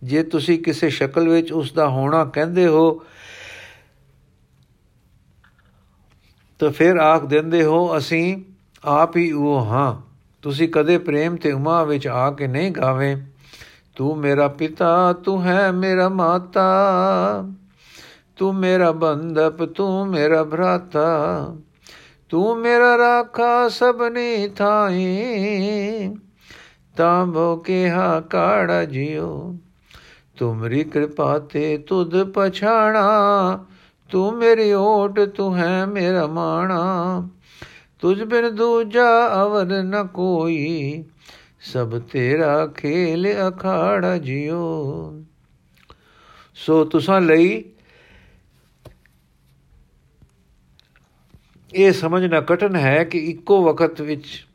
ਜੇ 0.03 0.23
ਤੁਸੀਂ 0.23 0.59
ਕਿਸੇ 0.59 0.89
ਸ਼ਕਲ 0.89 1.29
ਵਿੱਚ 1.29 1.51
ਉਸ 1.51 1.73
ਦਾ 1.73 1.89
ਹੋਣਾ 1.89 2.25
ਕਹਿੰਦੇ 2.25 2.67
ਹੋ, 2.67 3.03
ਤਾਂ 6.59 6.69
ਫਿਰ 6.69 6.95
ਆਖ 6.95 7.25
ਦਿੰਦੇ 7.25 7.63
ਹੋ, 7.63 7.97
ਅਸੀਂ 7.97 8.43
ਆਪ 8.85 9.17
ਹੀ 9.17 9.31
ਉਹ 9.31 9.65
ਹਾਂ। 9.65 10.01
ਤੁਸੀਂ 10.41 10.69
ਕਦੇ 10.69 10.97
ਪ੍ਰੇਮ 10.97 11.35
ਤੇ 11.35 11.51
ਉਮਾ 11.51 11.83
ਵਿੱਚ 11.83 12.07
ਆ 12.07 12.31
ਕੇ 12.31 12.47
ਨਹੀਂ 12.47 12.71
ਗਾਵੇਂ। 12.71 13.17
ਤੂੰ 13.95 14.17
ਮੇਰਾ 14.17 14.47
ਪਿਤਾ, 14.47 15.13
ਤੂੰ 15.13 15.43
ਹੈ 15.43 15.71
ਮੇਰਾ 15.71 16.09
ਮਾਤਾ। 16.09 16.73
ਤੂੰ 18.35 18.55
ਮੇਰਾ 18.55 18.91
ਬੰਦਪ 18.91 19.65
ਤੂੰ 19.65 20.07
ਮੇਰਾ 20.07 20.43
ਭਰਾਤਾ। 20.43 21.55
ਤੂੰ 22.29 22.57
ਮੇਰਾ 22.59 22.97
ਰਾਖਾ 22.97 23.69
ਸਭਨੀ 23.69 24.47
ਥਾਈ, 24.47 26.15
ਤਾਂ 26.97 27.25
ਭੋ 27.25 27.63
ਹਾ 27.89 28.19
ਕਾੜਾ 28.19 28.85
ਜਿਉ। 28.85 29.57
ਤੁਮਰੀ 30.37 30.83
ਕਿਰਪਾ 30.83 31.39
ਤੇ 31.39 31.77
ਤੁਧ 31.77 32.23
ਪਛਾਣਾ, 32.23 33.65
ਤੂੰ 34.09 34.33
ਮੇਰੀ 34.33 34.73
ਓਟ, 34.73 35.19
ਤੂੰ 35.19 35.57
ਹੈ 35.57 35.85
ਮੇਰਾ 35.85 36.27
ਮਾਣਾ। 36.27 37.29
ਤੁਝ 37.99 38.23
ਬਿਨ 38.23 38.55
ਦੂਜਾ 38.55 39.43
ਅਵਰ 39.43 39.65
ਨ 39.65 40.07
ਕੋਈ, 40.07 41.03
ਸਭ 41.61 41.99
ਤੇਰਾ 41.99 42.67
ਖੇਲ 42.67 43.27
ਅਖਾੜਾ 43.49 44.17
ਜਿਉ। 44.17 45.23
ਸੋ 46.55 46.85
ਤੁਸਾਂ 46.85 47.21
ਲਈ 47.21 47.63
ਇਹ 51.75 51.91
ਸਮਝਣਾ 51.91 52.41
ਕਠਨ 52.41 52.75
ਹੈ 52.75 53.03
ਕਿ 53.03 53.17
ਇੱਕੋ 53.17 53.63
ਵਕਤ 53.63 54.01
ਵਿੱਚ, 54.01 54.45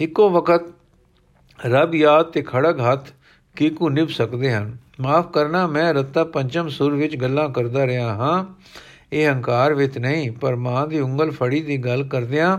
ਇੱਕੋ 0.00 0.30
ਵਕਤ 0.30 0.64
ਰੱਬ 1.66 1.94
ਯਾਦ 1.94 2.26
ਤੇ 2.26 2.42
ਖੜਗ 2.42 2.80
ਹੱਥ 2.80 3.10
ਕੋ 3.76 3.88
ਨਿਭ 3.88 4.08
ਸਕਦੇ 4.08 4.52
ਹਨ? 4.54 4.76
ਮਾਫ 5.00 5.30
ਕਰਨਾ, 5.32 5.66
ਮੈਂ 5.66 5.94
ਰਤਾ 5.94 6.24
ਪੰਚਮ 6.24 6.68
ਸੁਰ 6.68 6.94
ਵਿੱਚ 6.94 7.16
ਗੱਲਾਂ 7.16 7.48
ਕਰਦਾ 7.48 7.86
ਰਿਹਾ 7.86 8.14
ਹਾਂ। 8.14 8.44
ਇਹ 9.12 9.28
ਹੰਕਾਰ 9.28 9.74
ਵਿੱਚ 9.74 9.98
ਨਹੀਂ, 9.98 10.30
ਪਰ 10.30 10.56
ਮਾਂ 10.56 10.86
ਦੀ 10.86 11.00
ਉਂਗਲ 11.00 11.30
ਫੜੀ 11.30 11.62
ਦੀ 11.62 11.78
ਗੱਲ 11.78 12.04
ਕਰਦਿਆਂ 12.04 12.58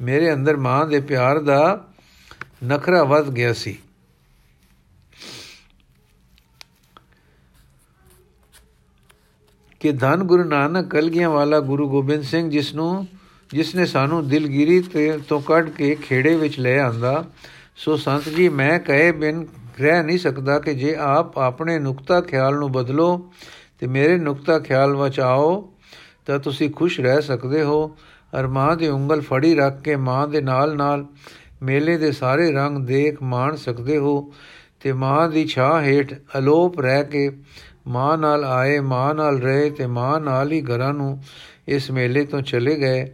ਮੇਰੇ 0.00 0.32
ਅੰਦਰ 0.32 0.56
ਮਾਂ 0.56 0.86
ਦੇ 0.86 1.00
ਪਿਆਰ 1.00 1.38
ਦਾ 1.38 1.84
ਨਖਰਾ 2.64 3.04
ਵੱਧ 3.04 3.30
ਗਿਆ 3.30 3.52
ਸੀ। 3.52 3.78
ਕਿ 9.80 9.92
ਧੰਨ 9.92 10.24
ਗੁਰੂ 10.24 10.44
ਨਾਨਕ 10.44 10.90
ਕਲਗੀਆਂ 10.90 11.30
ਵਾਲਾ 11.30 11.60
ਗੁਰੂ 11.60 11.88
ਗੋਬਿੰਦ 11.90 12.22
ਸਿੰਘ 12.22 12.50
ਜਿਸ 12.50 12.74
ਨੂੰ 12.74 13.06
ਜਿਸ 13.54 13.74
ਨੇ 13.74 13.86
ਸਾਨੂੰ 13.86 14.28
ਦਿਲਗਿਰੀ 14.28 14.80
ਤੇ 14.80 15.18
ਤੋਂ 15.28 15.40
ਕੱਢ 15.40 15.68
ਕੇ 15.68 15.94
ਖੇੜੇ 15.94 16.34
ਵਿੱਚ 16.36 16.58
ਲੈ 16.60 16.78
ਆਂਦਾ, 16.78 17.24
ਸੋ 17.76 17.96
ਸੰਤ 17.96 18.28
ਜੀ, 18.28 18.48
ਮੈਂ 18.48 18.78
ਕਹੇ 18.78 19.12
ਬਿਨ 19.12 19.46
ਰਹਿ 19.80 20.02
ਨਹੀਂ 20.02 20.18
ਸਕਦਾ 20.18 20.58
ਕਿ 20.58 20.74
ਜੇ 20.74 20.94
ਆਪ 20.94 21.38
ਆਪਣੇ 21.38 21.78
ਨੁਕਤਾ 21.78 22.20
ਖਿਆਲ 22.20 22.54
ਨੂੰ 22.54 22.70
ਬਦਲੋ 22.72 23.30
ਤੇ 23.78 23.86
ਮੇਰੇ 23.86 24.18
ਨੁਕਤਾ 24.18 24.58
ਖਿਆਲ 24.58 24.96
ਵਿੱਚ 24.96 25.20
ਆਓ 25.20 25.72
ਤਾਂ 26.26 26.38
ਤੁਸੀਂ 26.38 26.70
ਖੁਸ਼ 26.70 27.00
ਰਹਿ 27.00 27.22
ਸਕਦੇ 27.22 27.62
ਹੋ। 27.62 27.96
ਅਰ 28.32 28.46
ਮਾਂ 28.46 28.76
ਦੀ 28.76 28.88
ਉਂਗਲ 28.88 29.20
ਫੜੀ 29.20 29.54
ਰੱਖ 29.54 29.80
ਕੇ 29.80 29.96
ਮਾਂ 29.96 30.28
ਦੇ 30.28 30.40
ਨਾਲ 30.40 30.76
ਨਾਲ 30.76 31.04
ਮੇਲੇ 31.62 31.96
ਦੇ 31.98 32.12
ਸਾਰੇ 32.12 32.50
ਰੰਗ 32.52 32.78
ਦੇਖ 32.78 33.22
ਮਾਣ 33.22 33.56
ਸਕਦੇ 33.56 33.96
ਹੋ 33.98 34.32
ਤੇ 34.80 34.92
ਮਾਂ 34.92 35.28
ਦੀ 35.28 35.46
ਛਾਂ 35.46 35.80
ਹੇਠ 35.82 36.14
ਅਲੋਪ 36.38 36.80
ਰਹਿ 36.80 37.04
ਕੇ 37.04 37.30
ਮਾਂ 37.86 38.18
ਨਾਲ 38.18 38.44
ਆਏ, 38.44 38.80
ਮਾਂ 38.80 39.14
ਨਾਲ 39.14 39.40
ਰਹੇ 39.40 39.70
ਤੇ 39.70 39.86
ਮਾਂ 39.86 40.20
ਨਾਲ 40.20 40.52
ਹੀ 40.52 40.62
ਘਰਾਂ 40.62 40.94
ਨੂੰ 40.94 41.18
ਇਸ 41.70 41.90
ਮੇਲੇ 41.90 42.24
ਤੋਂ 42.24 42.40
ਚਲੇ 42.40 42.76
ਗਏ 42.76 43.12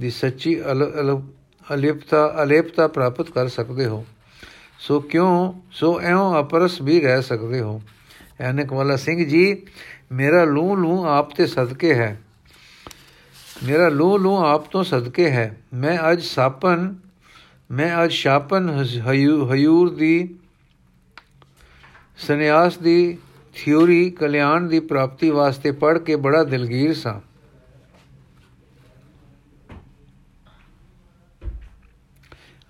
ਦੀ 0.00 0.10
ਸੱਚੀ 0.10 0.60
ਅਲਿਪਤਾ, 1.74 2.34
ਅਲੇਪਤਾ 2.42 2.88
ਪ੍ਰਾਪਤ 2.88 3.30
ਕਰ 3.30 3.48
ਸਕਦੇ 3.48 3.86
ਹੋ। 3.86 4.04
ਸੋ 4.78 5.00
ਕਿਉਂ? 5.00 5.52
ਸੋ 5.72 6.00
ਐਉਂ 6.00 6.40
ਅਪਰਸ 6.40 6.80
ਵੀ 6.82 7.00
ਰਹਿ 7.00 7.22
ਸਕਦੇ 7.22 7.60
ਹੋ। 7.60 7.82
ਐਨਕ 8.40 8.72
ਵਾਲਾ 8.72 8.96
ਸਿੰਘ 8.96 9.24
ਜੀ, 9.24 9.62
ਮੇਰਾ 10.12 10.44
ਲੂ 10.44 10.76
ਲੂ 10.76 11.04
ਆਪ 11.04 11.34
ਤੇ 11.36 11.46
ਸਦਕੇ 11.46 11.94
ਹੈ। 11.94 12.20
ਮੇਰਾ 13.64 13.88
ਲੂ 13.88 14.18
ਲੂ 14.18 14.36
ਆਪ 14.36 14.70
ਤੋਂ 14.70 14.84
ਸਦਕੇ 14.84 15.30
ਹੈ। 15.30 15.56
ਮੈਂ 15.74 15.98
ਅੱਜ 16.12 16.22
ਸਾਪਨ, 16.22 16.94
ਮੈਂ 17.70 18.04
ਅੱਜ 18.04 18.12
ਸ਼ਾਪਨ 18.12 18.84
ਹਯੂਰ 19.52 19.94
ਦੀ, 19.94 20.34
ਸੰਨਿਆਸ 22.18 22.78
ਦੀ 22.78 23.18
ਥਿਉਰੀ 23.54 24.10
ਕਲਿਆਣ 24.10 24.60
ਦੀ 24.60 24.80
ਪ੍ਰਾਪਤੀ 24.80 25.30
ਵਾਸਤੇ 25.30 25.70
ਪੜ੍ਹ 25.72 25.98
ਕੇ 25.98 26.16
ਬੜਾ 26.16 26.44
ਦਿਲਗੀਰ 26.44 26.94
ਸਾਂ। 26.94 27.20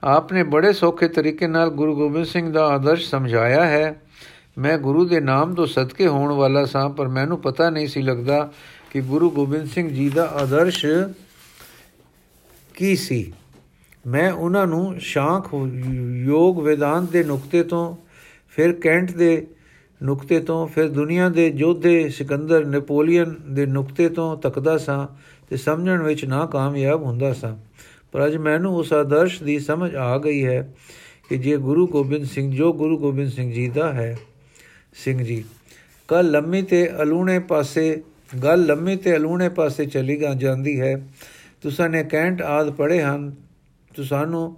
ਆਪਨੇ 0.04 0.42
ਬੜੇ 0.42 0.73
ਸੌਖੇ 0.73 1.08
ਤਰੀਕੇ 1.08 1.46
ਨਾਲ 1.46 1.70
ਗੁਰੂ 1.70 1.96
ਗੋਬਿੰਦ 1.96 2.26
ਸਿੰਘ 2.26 2.52
ਦਾ 2.52 2.66
ਆਦਰਸ਼ 2.66 3.11
ਸਮਝਾਇਆ 3.11 3.66
ਹੈ। 3.66 4.00
ਮੈਂ 4.58 4.78
ਗੁਰੂ 4.78 5.04
ਦੇ 5.04 5.20
ਨਾਮ 5.20 5.54
ਤੋਂ 5.54 5.66
ਸਦਕੇ 5.66 6.06
ਹੋਣ 6.06 6.32
ਵਾਲਾ 6.32 6.64
ਸਾਂ, 6.64 6.90
ਪਰ 6.90 7.08
ਮੈਨੂੰ 7.08 7.38
ਪਤਾ 7.38 7.70
ਨਹੀਂ 7.70 7.88
ਸੀ 7.88 8.02
ਲੱਗਦਾ 8.02 8.52
ਕਿ 8.90 9.00
ਗੁਰੂ 9.00 9.30
ਗੋਬਿੰਦ 9.30 9.68
ਸਿੰਘ 9.68 9.88
ਜੀ 9.88 10.08
ਦਾ 10.08 10.26
ਆਦਰਸ਼ 10.26 10.87
ਕੀ 12.75 12.96
ਸੀ। 12.96 13.32
ਮੈਂ 14.06 14.32
ਉਹਨਾਂ 14.32 14.66
ਨੂੰ 14.66 14.94
ਸ਼ਾਂਖ 14.99 15.49
ਯੋਗ 16.25 16.61
ਵਿਦਾਂਤ 16.61 17.11
ਦੇ 17.11 17.25
ਨੁਕਤੇ 17.25 17.62
ਤੋਂ, 17.62 17.96
ਫਿਰ 18.49 18.73
ਕੈਂਟ 18.73 19.11
ਦੇ 19.11 19.46
ਨੁਕਤੇ 20.02 20.40
ਤੋਂ, 20.40 20.66
ਫਿਰ 20.66 20.88
ਦੁਨੀਆ 20.88 21.28
ਦੇ 21.28 21.52
ਯੋਧੇ 21.56 22.08
ਸਿਕੰਦਰ 22.08 22.64
ਨੈਪੋਲੀਅਨ 22.64 23.34
ਦੇ 23.50 23.66
ਨੁਕਤੇ 23.66 24.08
ਤੋਂ 24.08 24.37
ਤੱਕਦਾ 24.37 24.78
ਸਾਂ 24.78 25.06
ਤੇ 25.50 25.56
ਸਮਝਣ 25.56 26.02
ਵਿੱਚ 26.02 26.25
ਨਾ 26.25 26.46
ਕਾਮਯਾਬ 26.46 27.02
ਹੁੰਦਾ 27.02 27.32
ਸਾਂ। 27.32 27.56
ਪਰ 28.14 28.26
ਅਜ 28.26 28.37
ਮੈਨੂੰ 28.37 28.75
ਉਸ 28.76 28.92
ਆਦਰਸ਼ 28.92 29.42
ਦੀ 29.42 29.59
ਸਮਝ 29.59 29.94
ਆ 29.94 30.18
ਗਈ 30.18 30.44
ਹੈ 30.47 30.73
ਕਿ 31.28 31.37
ਜੇ 31.38 31.56
ਗੁਰੂ 31.56 31.87
ਗੋਬਿੰਦ 31.87 32.25
ਸਿੰਘ 32.25 32.50
ਜੋ 32.54 32.73
ਗੁਰੂ 32.73 32.99
ਗੋਬਿੰਦ 32.99 33.30
ਸਿੰਘ 33.30 33.52
ਜੀ 33.52 33.68
ਦਾ 33.68 33.92
ਹੈ, 33.92 34.16
ਸਿੰਘ 34.94 35.23
ਜੀ 35.25 35.44
ਕੱਲ 36.09 36.30
ਲੰਮੀ 36.30 36.62
ਤੇ 36.62 37.02
ਅਲੂਣੇ 37.02 37.38
ਪਾਸੇ 37.38 38.02
ਗੱਲ 38.44 38.66
ਲੰਮੀ 38.66 38.97
ਤੇ 38.97 39.16
ਅਲੂਣੇ 39.16 39.49
ਪਾਸੇ 39.49 39.87
ਚਲੀ 39.87 40.21
ਗਾ 40.23 40.35
ਜਾਂਦੀ 40.35 40.80
ਹੈ। 40.80 40.94
ਤੁਸਾਂ 41.62 41.88
ਨੇ 41.88 42.04
ਕੈਂਟ 42.04 42.42
ਆਦ 42.42 42.71
ਪੜੇ 42.71 43.02
ਹਨ। 43.02 43.33
ਤੁਸਾਨੂੰ 43.97 44.56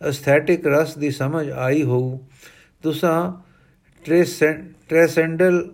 ਐਸਥੈਟਿਕ 0.00 0.66
ਰਸ 0.66 0.98
ਦੀ 0.98 1.10
ਸਮਝ 1.10 1.50
ਆਈ 1.50 1.82
ਹੋਊ। 1.82 2.18
ਤੁਸਾਂ 2.82 3.18
ਟ੍ਰੈਸੈਂਡਲ 4.88 5.70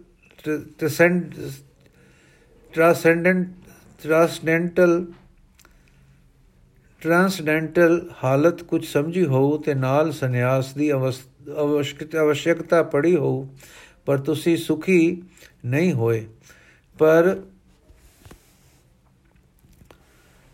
ਟ੍ਰੈਸੈਂਡ 0.78 1.34
ਟ੍ਰਾਂਸੈਂਡੈਂਟ 2.72 3.48
ਟ੍ਰਾਂਸਡੈਂਟਲ 4.02 5.04
ਟ੍ਰਾਂਸਡੈਂਟਲ 7.02 8.00
ਹਾਲਤ 8.24 8.62
ਕੁਝ 8.62 8.84
ਸਮਝੀ 8.86 9.24
ਹੋਊ 9.26 9.56
ਤੇ 9.58 9.74
ਨਾਲ 9.74 10.12
ਸੰਨਿਆਸ 10.12 10.72
ਦੀ 10.74 10.90
ਅਵਸ਼ਕਤਾ 10.92 12.82
ਪੜੀ 12.82 13.14
ਹੋਊ, 13.16 13.46
ਪਰ 14.06 14.18
ਤੁਸੀਂ 14.18 14.56
ਸੁਖੀ 14.56 15.22
ਨਹੀਂ 15.66 15.92
ਹੋਏ। 15.92 16.24
ਪਰ 16.98 17.36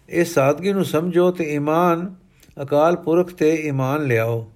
ਇਹ 0.08 0.24
ਸਾਦਗੀ 0.24 0.72
ਨੂੰ 0.72 0.84
ਸਮਝੋ 0.84 1.30
ਤੇ 1.30 1.44
ਈਮਾਨ 1.54 2.14
ਅਕਾਲ 2.62 2.96
ਪੁਰਖ 2.96 3.32
ਤੇ 3.32 3.54
ਈਮਾਨ 3.66 4.04
ਲਿਆਓ। 4.04 4.50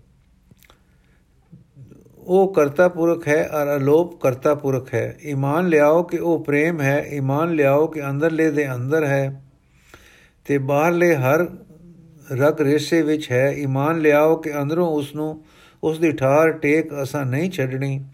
ਉਹ 2.19 2.53
ਕਰਤਾ 2.55 2.89
ਪੁਰਖ 2.89 3.27
ਹੈ 3.29 3.49
ਔਰ 3.53 3.77
ਅਲੋਪ 3.77 4.21
ਕਰਤਾ 4.21 4.55
ਪੁਰਖ 4.55 4.93
ਹੈ। 4.95 5.17
ਈਮਾਨ 5.25 5.69
ਲਿਆਓ 5.69 6.03
ਕਿ 6.03 6.19
ਉਹ 6.19 6.45
ਪ੍ਰੇਮ 6.45 6.81
ਹੈ, 6.81 7.05
ਈਮਾਨ 7.13 7.55
ਲਿਆਓ 7.55 7.87
ਕਿ 7.87 8.09
ਅੰਦਰਲੇ 8.11 8.51
ਦੇ 8.51 8.73
ਅੰਦਰ 8.75 9.05
ਹੈ 9.05 9.43
ਤੇ 10.47 10.59
ਬਾਹਰਲੇ 10.61 11.15
ਹਰ 11.17 11.47
ਰਗ 12.33 12.61
ਰੇਸੇ 12.61 13.03
ਵਿੱਚ 13.03 13.33
ਹੈ। 13.33 13.53
ਈਮਾਨ 13.53 13.99
ਲਿਆਓ 13.99 14.37
ਕਿ 14.37 14.63
ਅੰਦਰੋਂ 14.63 14.89
ਉਸ 14.89 15.15
ਨੂੰ 15.15 15.45
ਉਸ 15.85 15.99
ਦੀ 15.99 16.13
ਠਾਰ 16.13 16.51
ਟੇਕ 16.51 17.03
ਅਸਾਂ 17.03 17.25
ਨਹੀਂ 17.25 17.51
ਛੱਡਣੀ। 17.51 18.05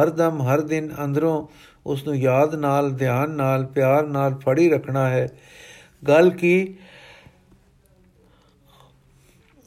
ਹਰ 0.00 0.10
ਦਮ, 0.10 0.42
ਹਰ 0.42 0.60
ਦਿਨ 0.60 0.94
ਅੰਦਰੋਂ 1.04 1.46
ਉਸ 1.86 2.06
ਨੂੰ 2.06 2.16
ਯਾਦ 2.16 2.54
ਨਾਲ, 2.54 2.92
ਧਿਆਨ 2.92 3.30
ਨਾਲ, 3.30 3.66
ਪਿਆਰ 3.66 4.06
ਨਾਲ 4.06 4.34
ਫੜੀ 4.34 4.70
ਰੱਖਣਾ 4.70 5.08
ਹੈ। 5.08 5.28
ਗੱਲ 6.08 6.30
ਕੀ? 6.30 6.74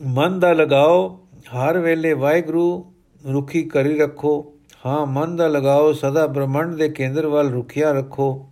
ਮਨ 0.02 0.40
ਦਾ 0.40 0.54
ਲਗਾਓ। 0.54 1.28
ਹਰ 1.38 1.78
ਵੇਲੇ 1.78 2.14
ਵਾਹਿਗੁਰੂ 2.14 2.94
ਰੁਖੀ 3.34 3.64
ਕਰੀ 3.64 4.00
ਰੱਖੋ। 4.00 4.54
ਹਾਂ, 4.86 5.06
ਮਨ 5.06 5.36
ਦਾ 5.36 5.48
ਲਗਾਓ। 5.48 5.94
ਸਦਾ 5.94 6.28
ਬ੍ਰਹਮੰਡ 6.28 6.76
ਦੇ 6.76 6.90
ਕੇਂਦਰ 6.90 7.28
ਵੱਲ 7.28 7.50
ਰੁਖਿਆ 7.50 7.92
ਰੱਖੋ। 7.92 8.50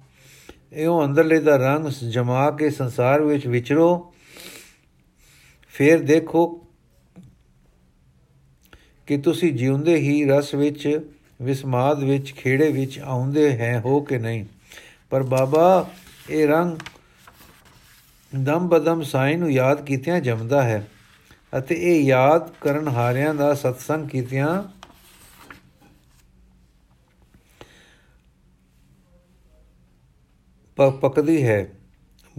ਇਹੋ 0.73 1.05
ਅੰਦਰਲੇ 1.05 1.39
ਦਾ 1.39 1.55
ਰੰਗ 1.55 1.87
ਜਮਾ 1.87 2.51
ਕੇ 2.51 2.69
ਸੰਸਾਰ 2.69 3.21
ਵਿੱਚ 3.21 3.47
ਵਿਚਰੋ। 3.47 4.13
ਫਿਰ 5.75 6.03
ਦੇਖੋ 6.03 6.67
ਕਿ 9.07 9.17
ਤੁਸੀਂ 9.17 9.53
ਜਿਉਂਦੇ 9.53 9.95
ਹੀ 9.95 10.25
ਰਸ 10.25 10.53
ਵਿੱਚ, 10.53 11.09
ਵਿਸਮਾਦ 11.41 12.03
ਵਿੱਚ, 12.03 12.33
ਖੇੜੇ 12.33 12.71
ਵਿੱਚ 12.71 12.99
ਆਉਂਦੇ 12.99 13.57
ਹੈ 13.57 13.81
ਹੋ 13.85 13.99
ਕਿ 13.99 14.17
ਨਹੀਂ? 14.17 14.45
ਪਰ 15.09 15.23
ਬਾਬਾ, 15.23 15.89
ਇਹ 16.29 16.47
ਰੰਗ 16.47 16.77
ਦਮ 18.35 18.67
ਬਦਮ 18.69 19.03
ਸਾਈ 19.03 19.35
ਨੂੰ 19.35 19.51
ਯਾਦ 19.51 19.85
ਕੀਤਿਆਂ 19.85 20.19
ਜਮਦਾ 20.19 20.63
ਹੈ 20.63 20.87
ਅਤੇ 21.57 21.75
ਇਹ 21.75 22.01
ਯਾਦ 22.01 22.51
ਕਰਨ 22.61 22.87
ਹਾਰਿਆਂ 22.87 23.33
ਦਾ 23.35 23.53
ਸਤਸੰਗ 23.53 24.09
ਕੀਤਿਆਂ 24.09 24.63
ਪਕਦੀ 30.75 31.43
ਹੈ। 31.43 31.67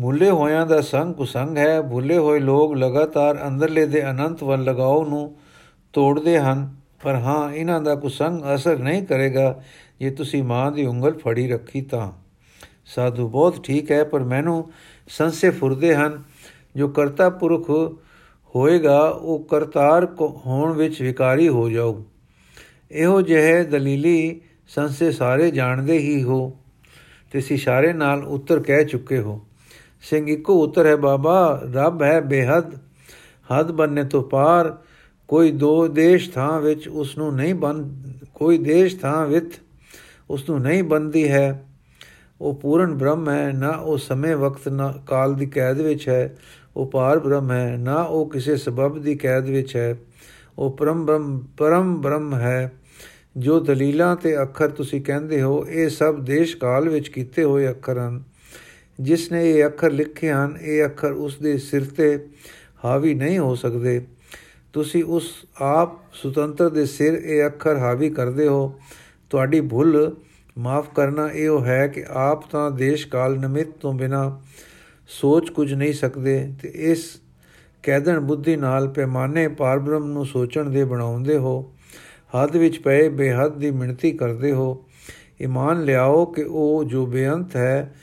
ਭੁੱਲੇ 0.02 0.30
ਹੋਇਆਂ 0.30 0.66
ਦਾ 0.66 0.80
ਸੰਗ 0.80 1.14
ਕੁਸੰਗ 1.14 1.58
ਹੈ, 1.58 1.82
ਭੁੱਲੇ 1.82 2.18
ਹੋਏ 2.18 2.40
ਲੋਕ 2.40 2.74
ਲਗਾਤਾਰ 2.74 3.48
ਅੰਦਰਲੇ 3.48 3.86
ਦੇ 3.86 4.10
ਅਨੰਤ 4.10 4.42
ਵੱਲ 4.42 4.64
ਲਗਾਓ 4.64 5.08
ਨੂੰ 5.08 5.36
ਤੋੜਦੇ 5.92 6.38
ਹਨ। 6.38 6.76
ਪਰ 7.02 7.14
ਹਾਂ, 7.14 7.52
ਇਹਨਾਂ 7.52 7.80
ਦਾ 7.80 7.94
ਕੁਸੰਗ 7.94 8.40
ਅਸਰ 8.54 8.78
ਨਹੀਂ 8.78 9.02
ਕਰੇਗਾ। 9.02 9.62
ਜੇ 10.00 10.10
ਤੁਸੀਂ 10.10 10.42
ਮਾਂ 10.42 10.72
ਦੀ 10.72 10.86
ਉਂਗਲ 10.86 11.18
ਫੜੀ 11.18 11.48
ਰੱਖੀ 11.48 11.80
ਤਾਂ। 11.80 12.12
ਸਾਧੂ 12.86 13.28
ਬਹੁਤ 13.28 13.64
ਠੀਕ 13.64 13.90
ਹੈ, 13.90 14.04
ਪਰ 14.04 14.22
ਮੈਨੂੰ 14.22 14.72
ਸੰਸੇ 15.08 15.50
ਫੁਰਦੇ 15.50 15.94
ਹਨ। 15.94 16.22
ਜੋ 16.76 16.88
ਕਰਤਾ 16.88 17.30
ਪੁਰਖ 17.30 17.70
ਹੋਏਗਾ, 18.56 19.00
ਉਹ 19.00 19.44
ਕਰਤਾਰ 19.44 20.08
ਹੋਣ 20.20 20.72
ਵਿੱਚ 20.72 21.02
ਵਿਕਾਰੀ 21.02 21.48
ਹੋ 21.48 21.70
ਜਾਊ। 21.70 22.02
ਇਹੋ 22.90 23.22
ਜਿਹੇ 23.22 23.64
ਦਲੀਲੀ 23.64 24.40
ਸੰਸੇ 24.68 25.12
ਸਾਰੇ 25.12 25.50
ਜਾਣਦੇ 25.50 25.98
ਹੀ 25.98 26.22
ਹੋ। 26.22 26.56
ਤੇ 27.32 27.42
ਇਸ਼ਾਰੇ 27.50 27.92
ਨਾਲ 27.92 28.24
ਉੱਤਰ 28.24 28.60
ਕਹਿ 28.60 28.84
ਚੁੱਕੇ 28.84 29.18
ਹੋ। 29.18 29.40
ਸਿੰਘ 30.00 30.30
ਇੱਕੋ 30.30 30.64
ਉੱਤਰ 30.64 30.86
ਹੈ, 30.86 30.96
ਬਾਬਾ, 30.96 31.62
ਰੱਬ 31.72 32.02
ਹੈ 32.02 32.20
ਬੇਹੱਦ। 32.20 32.74
ਹੱਦ 33.58 33.72
ਬੰਨੇ 33.72 34.04
ਤੋਂ 34.04 34.22
ਪਾਰ। 34.22 34.78
ਕੋਈ 35.28 35.50
ਦੋ 35.50 35.88
ਦੇਸ਼ 35.88 36.30
ਥਾਂ 36.30 36.60
ਵਿੱਚ 36.60 36.88
ਉਸ 36.88 37.18
ਨੂੰ 37.18 37.34
ਨਹੀਂ 37.34 37.54
ਬੰਦ 37.54 38.12
ਕੋਈ 38.34 38.58
ਦੇਸ਼ 38.58 38.96
ਥਾਂ 38.96 39.26
ਵਿੱਚ 39.26 39.52
ਉਸ 40.30 40.50
ਨੂੰ 40.50 40.60
ਨਹੀਂ 40.60 40.82
ਬੰਦੀ 40.82 41.28
ਹੈ। 41.28 41.66
ਉਹ 42.40 42.54
ਪੂਰਨ 42.54 42.94
ਬ੍ਰਹਮ 42.94 43.30
ਹੈ, 43.30 43.52
ਨਾ 43.52 43.68
ਉਹ 43.68 43.98
ਸਮੇਂ 43.98 44.36
ਵਕਤ, 44.36 44.68
ਨਾ 44.68 44.94
ਕਾਲ 45.06 45.34
ਦੀ 45.34 45.46
ਕੈਦ 45.46 45.80
ਵਿੱਚ 45.80 46.08
ਹੈ। 46.08 46.36
ਉਹ 46.76 46.86
ਪਾਰ 46.86 47.18
ਬ੍ਰਹਮ 47.18 47.52
ਹੈ, 47.52 47.76
ਨਾ 47.76 47.94
ਉਹ 47.94 48.30
ਕਿਸੇ 48.30 48.56
ਸਬਬ 48.56 48.98
ਦੀ 48.98 49.14
ਕੈਦ 49.14 49.46
ਵਿੱਚ 49.46 49.76
ਹੈ। 49.76 49.96
ਉਹ 50.58 50.76
ਪਰਮ 50.76 51.06
ਬ੍ਰਹਮ 51.06 51.46
ਪਰਮ 51.56 52.00
ਬ੍ਰਹਮ 52.00 52.34
ਹੈ। 52.34 52.72
ਜੋ 53.36 53.60
ਦਲੀਲਾਂ 53.60 54.16
ਤੇ 54.16 54.42
ਅੱਖਰ 54.42 54.68
ਤੁਸੀਂ 54.68 55.02
ਕਹਿੰਦੇ 55.02 55.42
ਹੋ, 55.42 55.66
ਇਹ 55.66 55.88
ਸਭ 55.88 56.20
ਦੇਸ਼ 56.20 56.56
ਕਾਲ 56.56 56.88
ਵਿੱਚ 56.88 57.08
ਕੀਤੇ 57.08 57.44
ਹੋਏ 57.44 57.70
ਅੱਖਰ 57.70 57.98
ਹਨ। 57.98 58.22
ਜਿਸ 59.00 59.32
ਨੇ 59.32 59.50
ਇਹ 59.50 59.66
ਅੱਖਰ 59.66 59.90
ਲਿਖੇ 59.90 60.30
ਹਨ, 60.30 60.58
ਇਹ 60.62 60.84
ਅੱਖਰ 60.84 61.12
ਉਸ 61.12 61.36
ਦੇ 61.36 61.58
ਸਿਰ 61.58 61.84
ਤੇ 61.84 62.26
ਹਾਵੀ 62.84 63.14
ਨਹੀਂ 63.14 63.38
ਹੋ 63.38 63.54
ਸਕਦੇ। 63.54 64.06
ਤੁਸੀਂ 64.72 65.04
ਉਸ 65.04 65.30
ਆਪ 65.60 66.14
ਸੁਤੰਤਰ 66.14 66.68
ਦੇ 66.68 66.86
ਸਿਰ 66.86 67.14
ਇਹ 67.14 67.46
ਅੱਖਰ 67.46 67.76
ਹਾਵੀ 67.76 68.10
ਕਰਦੇ 68.10 68.48
ਹੋ। 68.48 68.80
ਤੁਹਾਡੀ 69.30 69.60
ਭੁੱਲ 69.60 70.16
ਮਾਫ 70.58 70.94
ਕਰਨਾ 70.94 71.28
ਇਹ 71.28 71.64
ਹੈ 71.64 71.86
ਕਿ 71.86 72.04
ਆਪ 72.08 72.50
ਤਾਂ 72.50 72.70
ਦੇਸ਼ 72.70 73.08
ਕਾਲ 73.08 73.38
ਨਿਮਿਤ 73.38 73.68
ਤੋਂ 73.70 73.92
ਬਿਨਾ 73.92 74.40
ਸੋਚ 75.08 75.50
ਕੁਝ 75.50 75.74
ਨਹੀਂ 75.74 75.92
ਸਕਦੇ 75.92 76.52
ਤੇ 76.62 76.72
ਇਸ 76.74 77.20
ਕੈਦਨ 77.82 78.20
ਬੁੱਧੀ 78.20 78.56
ਨਾਲ 78.56 78.88
ਪੈਮਾਨੇ 78.88 79.48
ਪਾਰਬ੍ਰਹਮ 79.48 80.04
ਨੂੰ 80.04 80.26
ਸੋਚਣ 80.26 80.70
ਦੇ 80.70 80.84
ਬਣਾਉਂਦੇ 80.84 81.36
ਹੋ। 81.36 81.74
ਹੱਦ 82.42 82.56
ਵਿੱਚ 82.56 82.78
ਪਏ 82.78 83.08
ਬੇਹੱਦ 83.08 83.56
ਦੀ 83.56 83.70
ਮਿਣਤੀ 83.70 84.12
ਕਰਦੇ 84.12 84.52
ਹੋ। 84.52 84.84
ਇਮਾਨ 85.40 85.82
ਲਿਆਓ 85.82 86.24
ਕਿ 86.24 86.42
ਉਹ 86.42 86.84
ਜੋ 86.84 87.06
ਬੇਅੰਤ 87.06 87.56
ਹੈ 87.56 87.94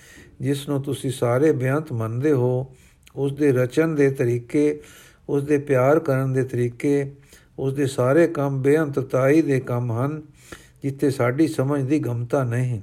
ਜਿਸ 0.42 0.70
ਨੂੰ 0.70 0.82
ਤੁਸੀਂ 0.82 1.12
ਸਾਰੇ 1.12 1.52
ਬੇਅੰਤ 1.52 1.92
ਮੰਨਦੇ 1.92 2.32
ਹੋ 2.32 2.76
ਉਸ 3.16 3.34
ਦੇ 3.34 3.52
ਰਚਨ 3.52 3.96
ਦੇ 3.96 4.12
ਤਰੀਕੇ 4.12 4.82
ਉਸ 5.30 5.44
ਦੇ 5.44 5.58
ਪਿਆਰ 5.58 6.00
ਕਰਨ 6.00 6.34
ਦੇ 6.34 6.44
ਤਰੀਕੇ 6.44 7.16
ਉਸ 7.60 7.74
ਦੇ 7.74 7.86
ਸਾਰੇ 7.86 8.28
ਕੰਮ 8.28 8.62
ਬੇਅੰਤਤਾਈ 8.62 9.42
ਦੇ 9.42 9.60
ਕੰਮ 9.60 9.92
ਹਨ, 9.92 10.22
ਜਿੱਥੇ 10.84 11.10
ਸਾਡੀ 11.10 11.48
ਸਮਝ 11.48 11.82
ਦੀ 11.82 12.00
ਗਮਤਾ 12.00 12.44
ਨਹੀਂ। 12.44 12.82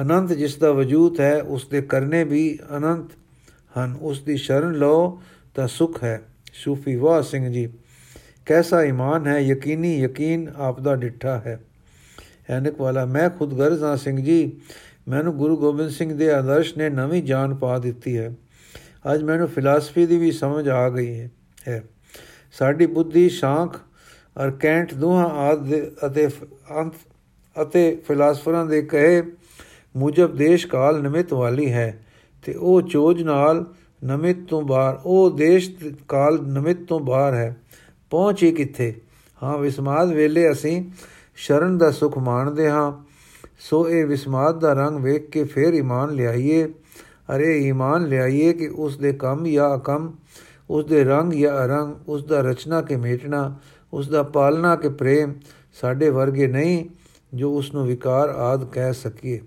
ਅਨੰਤ 0.00 0.32
ਜਿਸ 0.32 0.56
ਦਾ 0.56 0.72
ਵਜੂਦ 0.72 1.20
ਹੈ 1.20 1.42
ਉਸ 1.42 1.68
ਦੇ 1.68 1.82
ਕਰਨੇ 1.82 2.24
ਵੀ 2.24 2.58
ਅਨੰਤ 2.76 3.10
ਹਨ। 3.78 3.98
ਉਸ 4.00 4.22
ਦੀ 4.22 4.36
ਸ਼ਰਨ 4.36 4.72
ਲਓ 4.72 5.22
ਤਾਂ 5.54 5.68
ਸੁਖ 5.68 6.04
ਹੈ। 6.04 6.22
ਸੂਫੀ 6.54 6.96
ਵਾਹ 6.96 7.22
ਸਿੰਘ 7.22 7.52
ਜੀ, 7.52 7.68
ਕੈਸਾ 8.46 8.82
ਈਮਾਨ 8.82 9.26
ਹੈ? 9.26 9.38
ਯਕੀਨੀ 9.38 10.00
ਯਕੀਨ 10.00 10.50
ਆਪ 10.56 10.80
ਦਾ 10.80 10.96
ਡਿੱਠਾ 10.96 11.38
ਹੈ। 11.46 11.60
ਐਨਕ 12.50 12.80
ਵਾਲਾ, 12.80 13.04
ਮੈਂ 13.04 13.30
ਖੁਦ 13.30 13.54
ਗਰਜ਼ਾਂ 13.54 13.96
ਸਿੰਘ 13.96 14.24
ਜੀ 14.24 14.52
ਮੈਨੂੰ 15.10 15.36
ਗੁਰੂ 15.36 15.56
ਗੋਬਿੰਦ 15.56 15.90
ਸਿੰਘ 15.90 16.18
ਦੇ 16.18 16.32
ਆਦਰਸ਼ 16.32 16.78
ਨੇ 16.78 16.90
ਨਵੀਂ 16.90 17.22
ਜਾਨ 17.22 17.54
ਪਾ 17.54 17.78
ਦਿੱਤੀ 17.78 18.18
ਹੈ। 18.18 18.34
ਅੱਜ 19.14 19.22
ਮੈਨੂੰ 19.22 19.48
ਫਿਲਾਸਫੀ 19.48 20.06
ਦੀ 20.06 20.16
ਵੀ 20.16 20.32
ਸਮਝ 20.32 20.68
ਆ 20.68 20.88
ਗਈ 20.90 21.20
ਹੈ। 21.20 21.30
ਹੈ 21.68 21.84
ਸਾਡੀ 22.52 22.86
ਬੁੱਧੀ 22.86 23.28
ਸ਼ਾਂਖ 23.28 23.80
ਔਰ 24.38 24.50
ਕੈਂਟ 24.50 24.94
ਦੋਹਾਂ 24.94 25.26
ਆਦ 25.26 25.74
ਅਤੇ 26.06 26.28
ਅੰਤ 26.78 26.94
ਅਤੇ 27.62 28.02
ਫਿਲਾਸਫਰਾਂ 28.08 28.66
ਦੇ 28.66 28.82
ਕਹੇ 28.82 29.22
ਮੁਜਬ 29.96 30.36
ਦੇਸ਼ 30.36 30.66
ਕਾਲ 30.66 31.02
ਨਿਮਿਤ 31.02 31.32
ਵਾਲੀ 31.32 31.72
ਹੈ 31.72 32.06
ਤੇ 32.46 32.54
ਉਹ 32.54 32.82
ਚੋਜ 32.82 33.22
ਨਾਲ 33.22 33.66
ਨਿਮਿਤ 34.04 34.46
ਤੋਂ 34.48 34.62
ਬਾਹਰ, 34.62 34.98
ਉਹ 35.04 35.30
ਦੇਸ਼ 35.30 35.70
ਕਾਲ 36.08 36.38
ਨਿਮਿਤ 36.42 36.84
ਤੋਂ 36.84 37.00
ਬਾਹਰ 37.00 37.34
ਹੈ। 37.34 37.56
ਪਹੁੰਚ 38.10 38.42
ਹੀ 38.42 38.52
ਕਿੱਥੇ? 38.52 38.94
ਹਾਂ, 39.42 39.58
ਵਿਸਮਾਦ 39.58 40.12
ਵੇਲੇ 40.12 40.50
ਅਸੀਂ 40.50 40.90
ਸ਼ਰਨ 41.36 41.78
ਦਾ 41.78 41.90
ਸੁਖ 41.90 42.18
ਮਾਣਦੇ 42.18 42.70
ਹਾਂ। 42.70 43.09
ਸੋ 43.60 43.88
ਇਹ 43.90 44.06
ਵਿਸਮਾਦ 44.06 44.60
ਦਾ 44.60 44.72
ਰੰਗ 44.72 45.04
ਵੇਖ 45.04 45.30
ਕੇ 45.30 45.44
ਫੇਰ 45.44 45.74
ਈਮਾਨ 45.74 46.10
ਲਿਆਈਏ। 46.10 46.64
ਅਰੇ 47.36 47.58
ਈਮਾਨ 47.58 48.06
ਲਿਆਈਏ 48.06 48.52
ਕਿ 48.52 48.68
ਉਸ 48.68 48.96
ਦੇ 48.98 49.12
ਕੰਮ 49.12 49.46
ਜਾਂ 49.46 49.76
ਅਕਮ, 49.76 50.12
ਉਸ 50.70 50.84
ਦੇ 50.84 51.04
ਰੰਗ 51.04 51.32
ਜਾਂ 51.32 51.64
ਅਰੰਗ, 51.64 52.08
ਉਸ 52.08 52.24
ਦਾ 52.24 52.40
ਰਚਨਾ 52.40 52.82
ਕੇ 52.82 52.96
ਮੇਟਣਾ, 52.96 53.58
ਉਸ 53.92 54.08
ਦਾ 54.08 54.22
ਪਾਲਣਾ 54.22 54.76
ਕੇ 54.76 54.88
ਪ੍ਰੇਮ 54.88 55.34
ਸਾਡੇ 55.80 56.10
ਵਰਗੇ 56.10 56.46
ਨਹੀਂ 56.46 56.84
ਜੋ 57.34 57.54
ਉਸ 57.56 57.74
ਨੂੰ 57.74 57.86
ਵਿਕਾਰ 57.86 58.28
ਆਦ 58.28 58.64
ਕਹਿ 58.64 58.92
ਸਕੀਏ। 58.92 59.40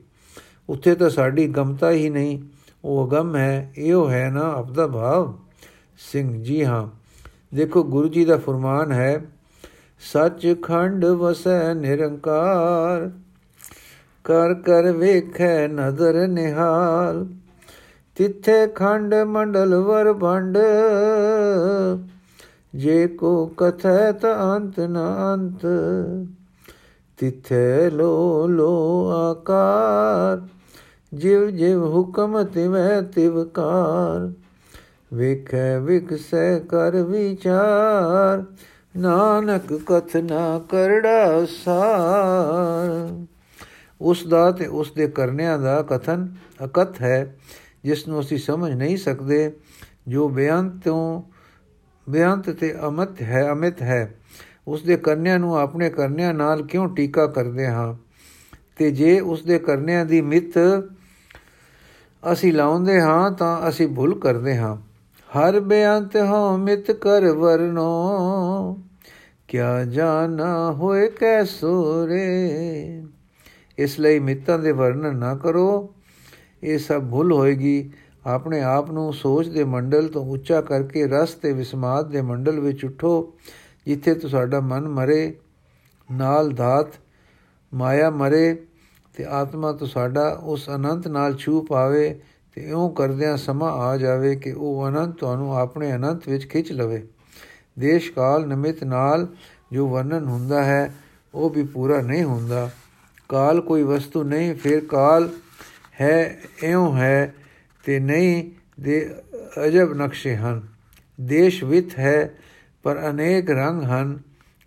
ਉੱਥੇ 0.70 0.96
ਤਾਂ 0.96 1.10
ਸਾਡੀ 1.10 1.48
ਗਮਤਾ 1.48 1.92
ਹੀ 1.92 2.10
ਨਹੀਂ, 2.10 2.40
ਉਹ 2.84 3.08
ਅਗਮ 3.08 3.36
ਹੈ, 3.36 3.72
ਇਹੋ 3.78 4.10
ਹੈ 4.10 4.30
ਨਾ 4.30 4.52
ਆਪਦਾ 4.54 4.88
ਭਾਵ। 4.88 5.34
ਸਿੰਘ 6.12 6.44
ਜੀ 6.44 6.66
ਹਾਂ, 6.66 6.88
ਦੇਖੋ 7.56 7.84
ਗੁਰੂ 7.84 8.08
ਜੀ 8.08 8.26
ਦਾ 8.26 8.38
ਫਰਮਾਨ 8.38 8.92
ਹੈ 8.92 9.26
ਸੱਚ 10.14 10.56
ਖੰਡ 10.62 11.06
ਵਸੈ 11.06 11.74
ਨਿਰੰਕਾਰ। 11.74 13.12
ਕਰ 14.26 14.54
ਕਰ 14.54 14.92
ਵੇਖੈ 14.92 15.68
ਨਦਰ 15.68 16.28
ਨਿਹਾਲ, 16.28 17.26
ਤਿੱਥੇ 18.16 18.68
ਖੰਡ 18.68 19.14
ਮੰਡਲ 19.16 19.76
ਵਰ 19.76 20.14
ਭੰਡ 20.14 20.58
ਜੇ 22.76 23.08
ਕੋ 23.08 23.46
ਕਥੈ 23.58 24.12
ਤ 24.12 24.26
ਅੰਤ 24.26 24.80
ਨ 24.80 24.98
ਅੰਤ, 25.34 25.66
ਤਿੱਥੇ 27.18 27.90
ਲੋ 27.90 28.48
ਲੋ 28.48 29.10
ਆਕਾਰ। 29.12 30.42
ਜਿਵ 31.14 31.50
ਜਿਵ 31.50 31.84
ਹੁਕਮ 31.84 32.44
ਤਿਵੈ 32.44 33.02
ਤਿਵਕਾਰ 33.02 34.32
ਵੇਖੈ 35.14 35.80
ਵਿਕਸੈ 35.80 36.60
ਕਰ 36.60 37.02
ਵਿਚਾਰ। 37.02 38.44
ਨਾਨਕ 38.98 39.74
ਕਥਨਾ 39.86 40.62
ਕਰੜਾ 40.70 41.46
ਸਾਰ। 41.46 43.26
ਉਸ 44.04 44.28
ਦਾ 44.28 44.52
ਤੇ 44.52 44.68
ਉਸ 44.68 44.92
ਦੇ 44.92 45.08
ਕਰਨਿਆਂ 45.08 45.60
ਦਾ 45.60 45.82
ਕਥਨ 45.82 46.36
ਅਕਥ 46.64 47.02
ਹੈ, 47.02 47.38
ਜਿਸ 47.84 48.08
ਨੂੰ 48.08 48.20
ਅਸੀਂ 48.20 48.38
ਸਮਝ 48.38 48.72
ਨਹੀਂ 48.72 48.98
ਸਕਦੇ, 48.98 49.54
ਜੋ 50.08 50.30
ਬਿਆਨ 50.30 50.80
ਤੋਂ 50.86 51.24
ਬਿਆੰਤ 52.10 52.50
ਤੇ 52.50 52.76
ਅਮਤ 52.88 53.22
ਹੈ, 53.22 53.50
ਅਮਿਤ 53.52 53.82
ਹੈ। 53.82 54.16
ਉਸ 54.68 54.84
ਦੇ 54.84 54.98
ਕਰਨਿਆਂ 54.98 55.40
ਨੂੰ 55.40 55.58
ਆਪਣੇ 55.58 55.90
ਕਰਨਿਆਂ 55.90 56.34
ਨਾਲ 56.34 56.64
ਕਿਉਂ 56.64 56.96
ਟੀਕਾ 56.96 57.28
ਕਰਦੇ 57.28 57.68
ਹਾਂ? 57.68 57.96
ਤੇ 58.76 58.92
ਜੇ 58.92 59.20
ਉਸ 59.20 59.44
ਦੇ 59.44 59.60
ਕਰਨਿਆਂ 59.60 60.06
ਦੀ 60.06 60.22
ਮਿੱਤ 60.22 60.54
ਅਸੀਂ 62.32 62.54
ਲਾਉਂਦੇ 62.54 63.02
ਹਾਂ, 63.02 63.32
ਤਾਂ 63.32 63.70
ਅਸੀਂ 63.70 63.88
ਭੁੱਲ 63.88 64.20
ਕਰਦੇ 64.20 64.58
ਹਾਂ। 64.58 64.78
ਹਰ 65.40 65.60
ਬਿਆੰਤ 65.60 66.16
ਹੋ 66.16 66.58
ਮਿਤ 66.58 66.92
ਕਰ 66.92 67.26
ਵਰਨੋ 67.26 67.92
ਕਿਆ 69.48 69.84
ਜਾਣਾ 69.84 70.72
ਹੋਏ 70.72 71.08
ਕੈਸੋ 71.10 72.08
ਰੇ 72.08 73.04
ਇਸ 73.78 74.00
ਲਈ 74.00 74.20
ਮਿੱਤਾਂ 74.20 74.60
ਦੇ 74.60 74.72
ਵਰਣਨ 74.72 75.16
ਨਾ 75.16 75.36
ਕਰੋ। 75.36 75.94
ਇਹ 76.64 76.80
ਸਭ 76.80 77.04
ਭੁੱਲ 77.04 77.32
ਹੋਏਗੀ। 77.32 77.92
ਆਪਣੇ 78.26 78.62
ਆਪ 78.62 78.92
ਨੂੰ 78.92 79.14
ਸੋਚ 79.14 79.48
ਦੇ 79.48 79.64
ਮੰਡਲ 79.64 80.08
ਤੋਂ 80.08 80.26
ਉੱਚਾ 80.26 80.62
ਕਰਕੇ 80.62 81.08
ਰਸ 81.08 81.34
ਤੇ 81.34 81.54
ਵਿਸਮਾਦ 81.54 82.10
ਦੇ 82.10 82.22
ਮੰਡਲ 82.22 82.60
ਵਿੱਚ 82.60 82.86
ਉਠੋ, 82.86 83.34
ਜਿੱਥੇ 83.86 84.14
ਤੁਹਾਡਾ 84.14 84.60
ਮਨ 84.60 84.88
ਮਰੇ, 84.88 85.36
ਨਾਲ 86.12 86.50
ਧਾਤ 86.50 86.88
ਮਾਇਆ 87.74 88.10
ਮਰੇ 88.10 88.56
ਤੇ 89.18 89.26
ਆਤਮਾ 89.26 89.72
ਤੁਹਾਡਾ 89.72 90.40
ਉਸ 90.44 90.70
ਅਨੰਤ 90.70 91.08
ਨਾਲ 91.08 91.36
ਛੂ 91.36 91.62
ਪਾਵੇ 91.62 92.20
ਤੇ 92.54 92.70
ਇਉਂ 92.70 92.90
ਕਰਦਿਆਂ 92.90 93.38
ਸਮਾਂ 93.38 93.72
ਆ 93.72 93.98
ਜਾਵੇ 93.98 94.36
ਕਿ 94.36 94.52
ਉਹ 94.52 94.88
ਅਨੰਤ 94.88 95.16
ਤੁਹਾਨੂੰ 95.16 95.58
ਆਪਣੇ 95.58 95.94
ਅਨੰਤ 95.96 96.30
ਵਿੱਚ 96.30 96.48
ਖਿੱਚ 96.48 96.72
ਲਵੇ। 96.72 97.08
ਦੇਸ਼ 97.80 98.12
ਕਾਲ 98.12 98.48
ਨਿਮਿਤ 98.48 98.84
ਨਾਲ 98.84 99.28
ਜੋ 99.72 99.88
ਵਰਣਨ 99.88 100.26
ਹੁੰਦਾ 100.26 100.64
ਹੈ, 100.64 100.96
ਉਹ 101.34 101.50
ਵੀ 101.50 101.64
ਪੂਰਾ 101.64 102.02
ਨਹੀਂ 102.02 102.24
ਹੁੰਦਾ। 102.24 102.70
ਕਾਲ 103.30 103.62
ਕੋਈ 103.62 103.84
ਵਸਤੂ 103.84 104.24
ਨਹੀਂ, 104.24 104.56
ਫਿਰ 104.56 104.86
ਕਾਲ 104.86 105.30
ਹੈ, 106.02 106.42
ਇਉਂ 106.64 106.98
ਹੈ 106.98 107.36
ਤੇ 107.84 108.00
ਨਹੀਂ 108.00 108.52
ਦੇ 108.82 109.16
ਅਜਬ 109.66 109.94
ਨਕਸ਼ੇ 109.94 110.36
ਹਨ। 110.36 110.68
ਦੇਸ਼ 111.22 111.64
ਵਿਤ 111.64 112.00
ਹੈ, 112.00 112.34
ਪਰ 112.84 113.10
ਅਨੇਕ 113.10 113.50
ਰੰਗ 113.50 113.84
ਹਨ। 113.84 114.20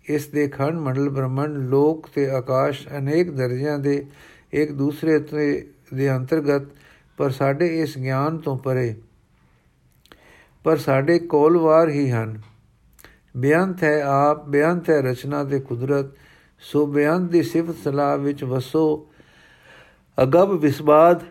ਇਸ 0.09 0.27
ਦੇ 0.27 0.47
ਖੰਡ 0.47 0.79
ਮੰਡਲ 0.79 1.09
ਬ੍ਰਹਮੰਡ, 1.09 1.57
ਲੋਕ 1.57 2.09
ਤੇ 2.15 2.29
ਆਕਾਸ਼ 2.29 2.87
ਅਨੇਕ 2.97 3.31
ਦਰਜਿਆਂ 3.31 3.79
ਦੇ 3.79 4.05
ਇੱਕ 4.53 4.71
ਦੂਸਰੇ 4.71 5.19
ਤੇ 5.19 5.69
ਦੇ 5.93 6.11
ਅੰਤਰਗਤ, 6.11 6.67
ਪਰ 7.17 7.29
ਸਾਡੇ 7.29 7.81
ਇਸ 7.81 7.97
ਗਿਆਨ 7.97 8.37
ਤੋਂ 8.37 8.57
ਪਰੇ। 8.57 8.95
ਪਰ 10.63 10.77
ਸਾਡੇ 10.77 11.19
ਕੋਲਵਾਰ 11.19 11.89
ਹੀ 11.89 12.11
ਹਨ। 12.11 12.41
ਬਿਆੰਤ 13.37 13.83
ਹੈ 13.83 14.03
ਆਪ, 14.03 14.49
ਬਿਆੰਤ 14.49 14.89
ਹੈ 14.89 15.01
ਰਚਨਾ 15.01 15.43
ਤੇ 15.43 15.59
ਕੁਦਰਤ। 15.59 16.05
ਸੋ 16.59 16.85
ਬਿਆੰਤ 16.85 17.31
ਦੀ 17.31 17.43
ਸਿਫਤ 17.43 17.75
ਸਲਾਹ 17.83 18.17
ਵਿੱਚ 18.17 18.43
ਵਸੋ। 18.43 19.07
ਅਗਮ 20.23 20.57
ਵਿਸਬਾਦ 20.57 21.21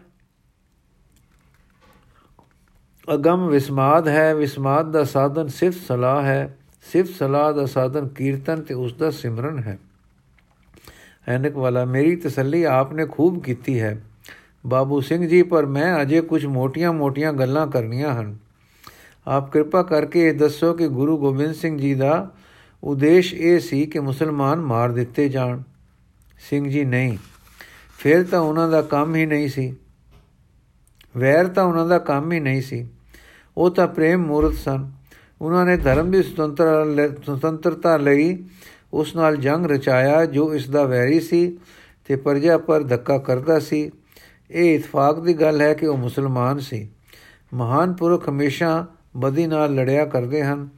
ਅਗਮ 3.14 3.46
ਵਿਸਮਾਦ 3.46 4.08
ਹੈ। 4.08 4.34
ਵਿਸਮਾਦ 4.34 4.92
ਦਾ 4.92 5.04
ਸਾਧਨ 5.04 5.48
ਸਿਫਤ 5.48 5.86
ਸਲਾਹ 5.88 6.22
ਹੈ। 6.22 6.58
ਸਿਫਤ 6.92 7.14
ਸਲਾਹ 7.14 7.52
ਦਾ 7.52 7.66
ਸਾਧਨ 7.66 8.08
ਕੀਰਤਨ 8.08 8.60
ਤੇ 8.60 8.74
ਉਸ 8.74 8.94
ਦਾ 8.94 9.10
ਸਿਮਰਨ 9.10 9.58
ਹੈ। 9.58 9.78
ਐਨਕ 11.28 11.56
ਵਾਲਾ, 11.56 11.84
ਮੇਰੀ 11.84 12.16
ਤਸੱਲੀ 12.16 12.64
ਆਪਨੇ 12.64 13.06
ਖੂਬ 13.06 13.42
ਕੀਤੀ 13.42 13.80
ਹੈ। 13.80 14.02
ਬਾਬੂ 14.66 15.00
ਸਿੰਘ 15.00 15.28
ਜੀ, 15.28 15.42
ਪਰ 15.42 15.66
ਮੈਂ 15.66 16.02
ਅਜੇ 16.02 16.20
ਕੁਝ 16.20 16.46
ਮੋਟੀਆਂ-ਮੋਟੀਆਂ 16.46 17.32
ਗੱਲਾਂ 17.32 17.66
ਕਰਨੀਆਂ 17.66 18.20
ਹਨ। 18.20 18.38
ਆਪ 19.26 19.52
ਕਿਰਪਾ 19.52 19.82
ਕਰਕੇ 19.82 20.28
ਇਹ 20.28 20.34
ਦੱਸੋ 20.34 20.72
ਕਿ 20.72 20.88
ਗੁਰੂ 20.88 21.18
ਗੋਬਿੰਦ 21.18 21.54
ਸਿੰਘ 21.54 21.78
ਜੀ 21.78 21.94
ਦਾ 21.94 22.30
ਉਦੇਸ਼ 22.86 23.34
ਇਹ 23.34 23.60
ਸੀ 23.60 23.86
ਕਿ 23.86 24.00
ਮੁਸਲਮਾਨ 24.00 24.60
ਮਾਰ 24.60 24.92
ਦਿੱਤੇ 24.92 25.28
ਜਾਣ। 25.28 25.62
ਸਿੰਘ 26.50 26.68
ਜੀ, 26.68 26.84
ਨਹੀਂ। 26.84 27.18
ਫਿਰ 27.98 28.24
ਤਾਂ 28.24 28.40
ਉਹਨਾਂ 28.40 28.68
ਦਾ 28.68 28.82
ਕੰਮ 28.82 29.14
ਹੀ 29.14 29.26
ਨਹੀਂ 29.26 29.48
ਸੀ। 29.48 29.76
ਵੈਰ 31.16 31.46
ਤਾਂ 31.46 31.64
ਉਹਨਾਂ 31.64 31.88
ਦਾ 31.88 31.98
ਕੰਮ 31.98 32.32
ਹੀ 32.32 32.40
ਨਹੀਂ 32.40 32.62
ਸੀ। 32.62 32.88
ਉਹ 33.56 33.70
ਤਾਂ 33.70 33.86
ਪ੍ਰੇਮ 33.86 34.26
ਮੂਰਤ 34.26 34.54
ਸਨ। 34.54 34.90
ਉਹਨਾਂ 35.40 35.66
ਨੇ 35.66 35.76
ਧਰਮ 35.76 36.10
ਦੀ 36.10 36.22
ਸੁਤੰਤਰਤਾ 36.22 37.96
ਲਈ 37.96 38.44
ਉਸ 38.92 39.16
ਨਾਲ 39.16 39.36
ਜੰਗ 39.36 39.66
ਰਚਾਇਆ 39.66 40.26
ਜੋ 40.26 40.54
ਇਸ 40.54 40.70
ਦਾ 40.70 40.84
ਵੈਰੀ 40.84 41.20
ਸੀ 41.20 41.58
ਤੇ 42.04 42.16
ਪਰਜਾ 42.16 42.58
ਪਰ 42.58 42.82
ਧੱਕਾ 42.82 43.18
ਕਰਦਾ 43.18 43.58
ਸੀ। 43.58 43.90
ਇਹ 44.50 44.78
ਇਤਫਾਕ 44.78 45.20
ਦੀ 45.20 45.34
ਗੱਲ 45.34 45.60
ਹੈ 45.60 45.74
ਕਿ 45.74 45.86
ਉਹ 45.86 45.96
ਮੁਸਲਮਾਨ 45.96 46.58
ਸੀ। 46.58 46.88
ਮਹਾਨ 47.54 47.92
ਪੁਰਖ 47.92 48.28
ਹਮੇਸ਼ਾ 48.28 48.86
ਬਦੀ 49.16 49.46
ਨਾਲ 49.46 49.74
ਲੜਿਆ 49.74 50.04
ਕਰਦੇ 50.04 50.44
ਹਨ। 50.44 50.68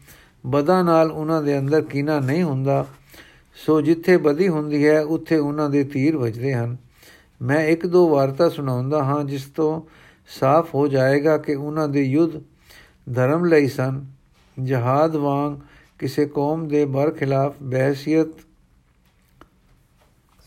ਬਦਾ 0.49 0.83
ਨਾਲ 0.83 1.11
ਉਹਨਾਂ 1.11 1.43
ਦੇ 1.43 1.59
ਅੰਦਰ 1.59 1.81
ਕੀਨਾ 1.81 2.21
ਨਹੀਂ 2.21 2.43
ਹੁੰਦਾ, 2.43 2.87
ਸੋ 3.55 3.81
ਜਿੱਥੇ 3.81 4.17
ਬਦੀ 4.17 4.49
ਹੁੰਦੀ 4.49 4.87
ਹੈ, 4.87 5.01
ਉੱਥੇ 5.01 5.37
ਉਹਨਾਂ 5.37 5.71
ਦੇ 5.71 5.85
ਤੀਰ 5.85 6.17
ਵੱਜਦੇ 6.17 6.55
ਹਨ। 6.55 6.77
ਮੈਂ 7.43 7.67
ਇੱਕ 7.67 7.87
ਦੋ 7.87 8.09
ਵਾਰਤਾ 8.09 8.49
ਸੁਣਾਉਂਦਾ 8.49 9.05
ਹਾਂ, 9.05 9.25
ਜਿਸ 9.25 9.45
ਤੋਂ 9.45 9.81
ਸਾਫ਼ 10.41 10.75
ਹੋ 10.75 10.89
ਜਾਏਗਾ 10.89 11.39
ਕਿ 11.39 11.55
ਉਹਨਾਂ 11.55 11.89
ਦੇ 11.89 12.03
ਯੁੱਧ 12.03 12.41
ਧਰਮ 13.15 13.45
ਲਈ 13.45 13.69
ਸਨ। 13.69 14.05
ਜਹਾਦ 14.57 15.17
ਵਾਂਗ 15.17 15.59
ਕਿਸੇ 15.99 16.27
ਕੌਮ 16.27 16.69
ਦੇ 16.69 16.85
ਬਰ 16.85 17.11
ਖਿਲਾਫ 17.11 17.55
ਬਹਿਸੀਅਤ 17.63 18.29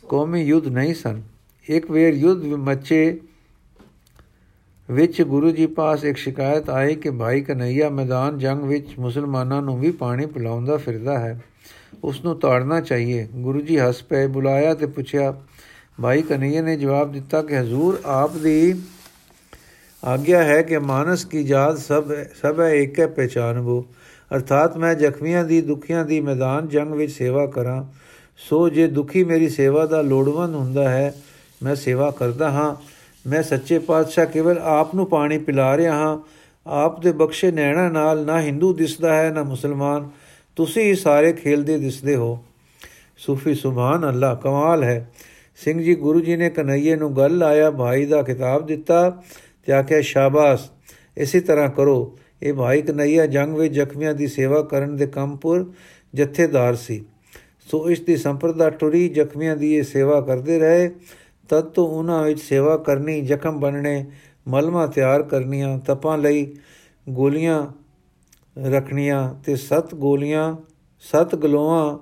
ਕੌਮੀ 0.10 0.42
ਯੁੱਧ 0.44 0.68
ਨਹੀਂ 0.68 0.94
ਸਨ। 0.96 1.22
ਇੱਕ 1.68 1.92
ਵੇਰ 1.92 2.14
ਯੁੱਧ 2.14 2.44
ਮੱਚੇ 2.44 3.20
ਵਿੱਚ 4.90 5.22
ਗੁਰੂ 5.22 5.52
ਜੀ 5.52 5.66
ਪਾਸ 5.66 6.06
ਇੱਕ 6.06 6.18
ਸ਼ਿਕਾਇਤ 6.18 6.70
ਆਈ 6.70 6.96
ਕਿ 6.96 7.10
ਭਾਈ 7.10 7.42
ਕਨਈਆ 7.42 7.90
ਮੈਦਾਨ 7.90 8.38
ਜੰਗ 8.38 8.64
ਵਿੱਚ 8.64 8.88
ਮੁਸਲਮਾਨਾਂ 9.00 9.62
ਨੂੰ 9.62 9.80
ਵੀ 9.80 9.92
ਪਾਣੀ 9.92 10.26
ਪਿਲਾਉਂਦਾ 10.26 10.78
ਫਿਰਦਾ 10.78 11.20
ਹੈ। 11.20 11.44
ਉਸ 12.04 12.24
ਨੂੰ 12.26 12.40
ਤਾੜਨਾ 12.40 12.82
ਚਾਹੀਏ। 12.82 13.28
ਗੁਰੂ 13.36 13.62
ਜੀ 13.62 13.80
ਹੱਸ 13.80 14.04
ਪਏ, 14.04 14.28
ਬੁਲਾਇਆ 14.28 14.74
ਤੇ 14.74 14.86
ਪੁੱਛਿਆ, 14.86 15.42
ਭਾਈ 16.02 16.22
ਕਨਈਆ 16.22 16.62
ਨੇ 16.62 16.78
ਜਵਾਬ 16.78 17.12
ਦਿੱਤਾ 17.12 17.42
ਕਿ 17.42 17.60
ਹਜ਼ੂਰ 17.60 18.02
ਆਪ 18.06 18.36
ਦੀ 18.36 18.82
ਆਗਿਆ 20.04 20.44
ਹੈ 20.44 20.62
ਕਿ 20.62 20.80
ਮਾਨਸ 20.80 21.26
ਕੀ 21.26 21.44
ਜਾਤ 21.44 21.78
ਸਭ 21.78 22.12
ਸਭ 22.42 22.60
ਹੈ 22.60 22.70
ਇੱਕ 22.70 23.00
ਹੈ 23.00 23.08
ਪਹਿਚਾਨਬੋ। 23.08 23.86
ਅਰਥਾਤ 24.36 24.78
ਮੈਂ 24.78 24.96
ਜ਼ਖਮੀਆਂ 24.96 25.44
ਦੀ, 25.44 25.62
ਦੁਖੀਆਂ 25.62 26.06
ਦੀ 26.06 26.22
ਮੈਦਾਨ 26.22 26.68
ਜੰਗ 26.68 26.94
ਵਿੱਚ 26.94 27.12
ਸੇਵਾ 27.12 27.46
ਕਰਾਂ। 27.46 27.86
ਸੋ 28.38 28.70
ਜੇ 28.70 28.88
ਦੁਖੀ 28.88 29.24
ਮੇਰੀ 29.24 29.50
ਸੇਵਾ 29.50 29.86
ਦਾ 29.86 30.02
ਲੋੜਵੰਦ 30.02 30.56
ਹੁੰਦਾ 30.56 30.90
ਹੈ, 30.90 31.14
ਮੈਂ 31.64 31.76
ਸੇਵਾ 31.76 32.12
ਕਰਦਾ 32.12 32.52
ਹਾਂ। 32.52 32.76
ਮੈਂ 33.28 33.44
ਸੱਚੇ 33.44 33.80
ਪਾਤਸ਼ਾਹ 33.80 34.26
ਕੇਵਲ 34.26 34.58
ਆਪ 34.58 34.96
ਨੂੰ 34.96 35.06
ਪਾਣੀ 35.06 35.38
ਪਿਲਾ 35.38 35.78
ਰਿਹਾ 35.78 35.94
ਹਾਂ। 35.94 36.20
ਆਪ 36.68 37.02
ਦੇ 37.02 37.12
ਬਖਸ਼ੇ 37.12 37.52
ਨੈਣਾ 37.52 37.90
ਨਾਲ 37.90 38.26
ਨਾ 38.26 38.42
ਹਿੰਦੂ 38.42 38.74
ਦਿਸਦਾ 38.74 39.16
ਹੈ, 39.16 39.30
ਨਾ 39.30 39.44
ਮੁਸਲਮਾਨ। 39.44 40.10
ਤੁਸੀਂ 40.56 40.84
ਹੀ 40.84 40.96
ਸਾਰੇ 40.96 41.34
ਖੇਲਦੇ 41.34 41.78
ਦਿਸਦੇ 41.78 42.16
ਹੋ। 42.16 42.40
ਸੂਫੀ 43.18 43.54
ਸੁਭਾਨ 43.54 44.10
ਅੱਲਾ 44.10 44.36
ਕਮਾਲ 44.36 44.84
ਹੈ। 44.84 45.12
ਸਿੰਘ 45.56 45.82
ਜੀ, 45.82 45.96
ਗੁਰੂ 45.96 46.20
ਜੀ 46.20 46.36
ਨੇ 46.36 46.50
ਕਨਈਏ 46.50 46.96
ਨੂੰ 46.96 47.18
ਗੱਲ 47.18 47.38
ਲਾਇਆ 47.38 47.72
ਭਾਈ 47.72 48.06
ਦਾ 48.06 48.22
ਕਿਤਾਬ 48.22 48.66
ਦਿੱਤਾ 48.66 49.24
ਤੇ 49.66 49.74
ਆਖਿਆ, 49.74 50.02
ਸ਼ਾਬਾਸ਼, 50.02 50.70
ਇਸੇ 51.18 51.40
ਤਰ੍ਹਾਂ 51.40 51.70
ਕਰੋ। 51.70 52.18
ਇਹ 52.44 52.54
ਭਾਈ 52.54 52.82
ਕਨਈਆ 52.82 53.26
ਜੰਗ 53.26 53.56
ਵਿੱਚ 53.56 53.74
ਜ਼ਖਮੀਆਂ 53.74 54.14
ਦੀ 54.14 54.28
ਸੇਵਾ 54.28 54.62
ਕਰਨ 54.62 54.96
ਦੇ 54.96 55.08
ਕੰਮਪੁਰ 55.08 55.74
ਜਥੇਦਾਰ 56.14 56.76
ਸੀ। 56.76 57.06
ਸੋ 57.72 57.90
ਇਸ 57.90 58.00
ਦੀ 58.00 58.18
ਸੰਪਰਦਾ 58.18 58.70
ਟੁਰੀ, 58.70 59.10
ਜ਼ਖਮੀਆਂ 59.10 59.58
ਦੀ 59.58 59.76
ਇਹ 59.76 59.84
ਸੇਵਾ 59.84 60.22
ਕਰਦੇ 60.22 60.60
ਰਹੇ। 60.60 60.92
ਤਦ 61.52 61.62
ਤੋਂ 61.62 61.88
ਉਹਨਾਂ 61.88 62.24
ਵਿੱਚ 62.24 62.42
ਸੇਵਾ 62.42 62.78
ਕਰਨੀ, 62.78 63.22
ਜ਼ਖਮ 63.22 63.60
ਬਣਨੇ 63.60 64.06
ਮਲਮਾ 64.48 64.88
ਤਿਆਰ 64.88 65.24
ਕਰਨੀਆਂ, 65.24 65.80
ਤਪਾਂ 65.80 66.18
ਲਈ 66.18 66.56
ਗੋਲੀਆਂ 67.10 67.68
ਰੱਖਣੀਆਂ 68.64 69.34
ਤੇ 69.46 69.56
ਸੱਤ 69.56 69.96
ਗੋਲੀਆਂ, 69.96 70.56
ਸਤ 71.00 71.36
ਗਲੋਆਂ 71.36 71.98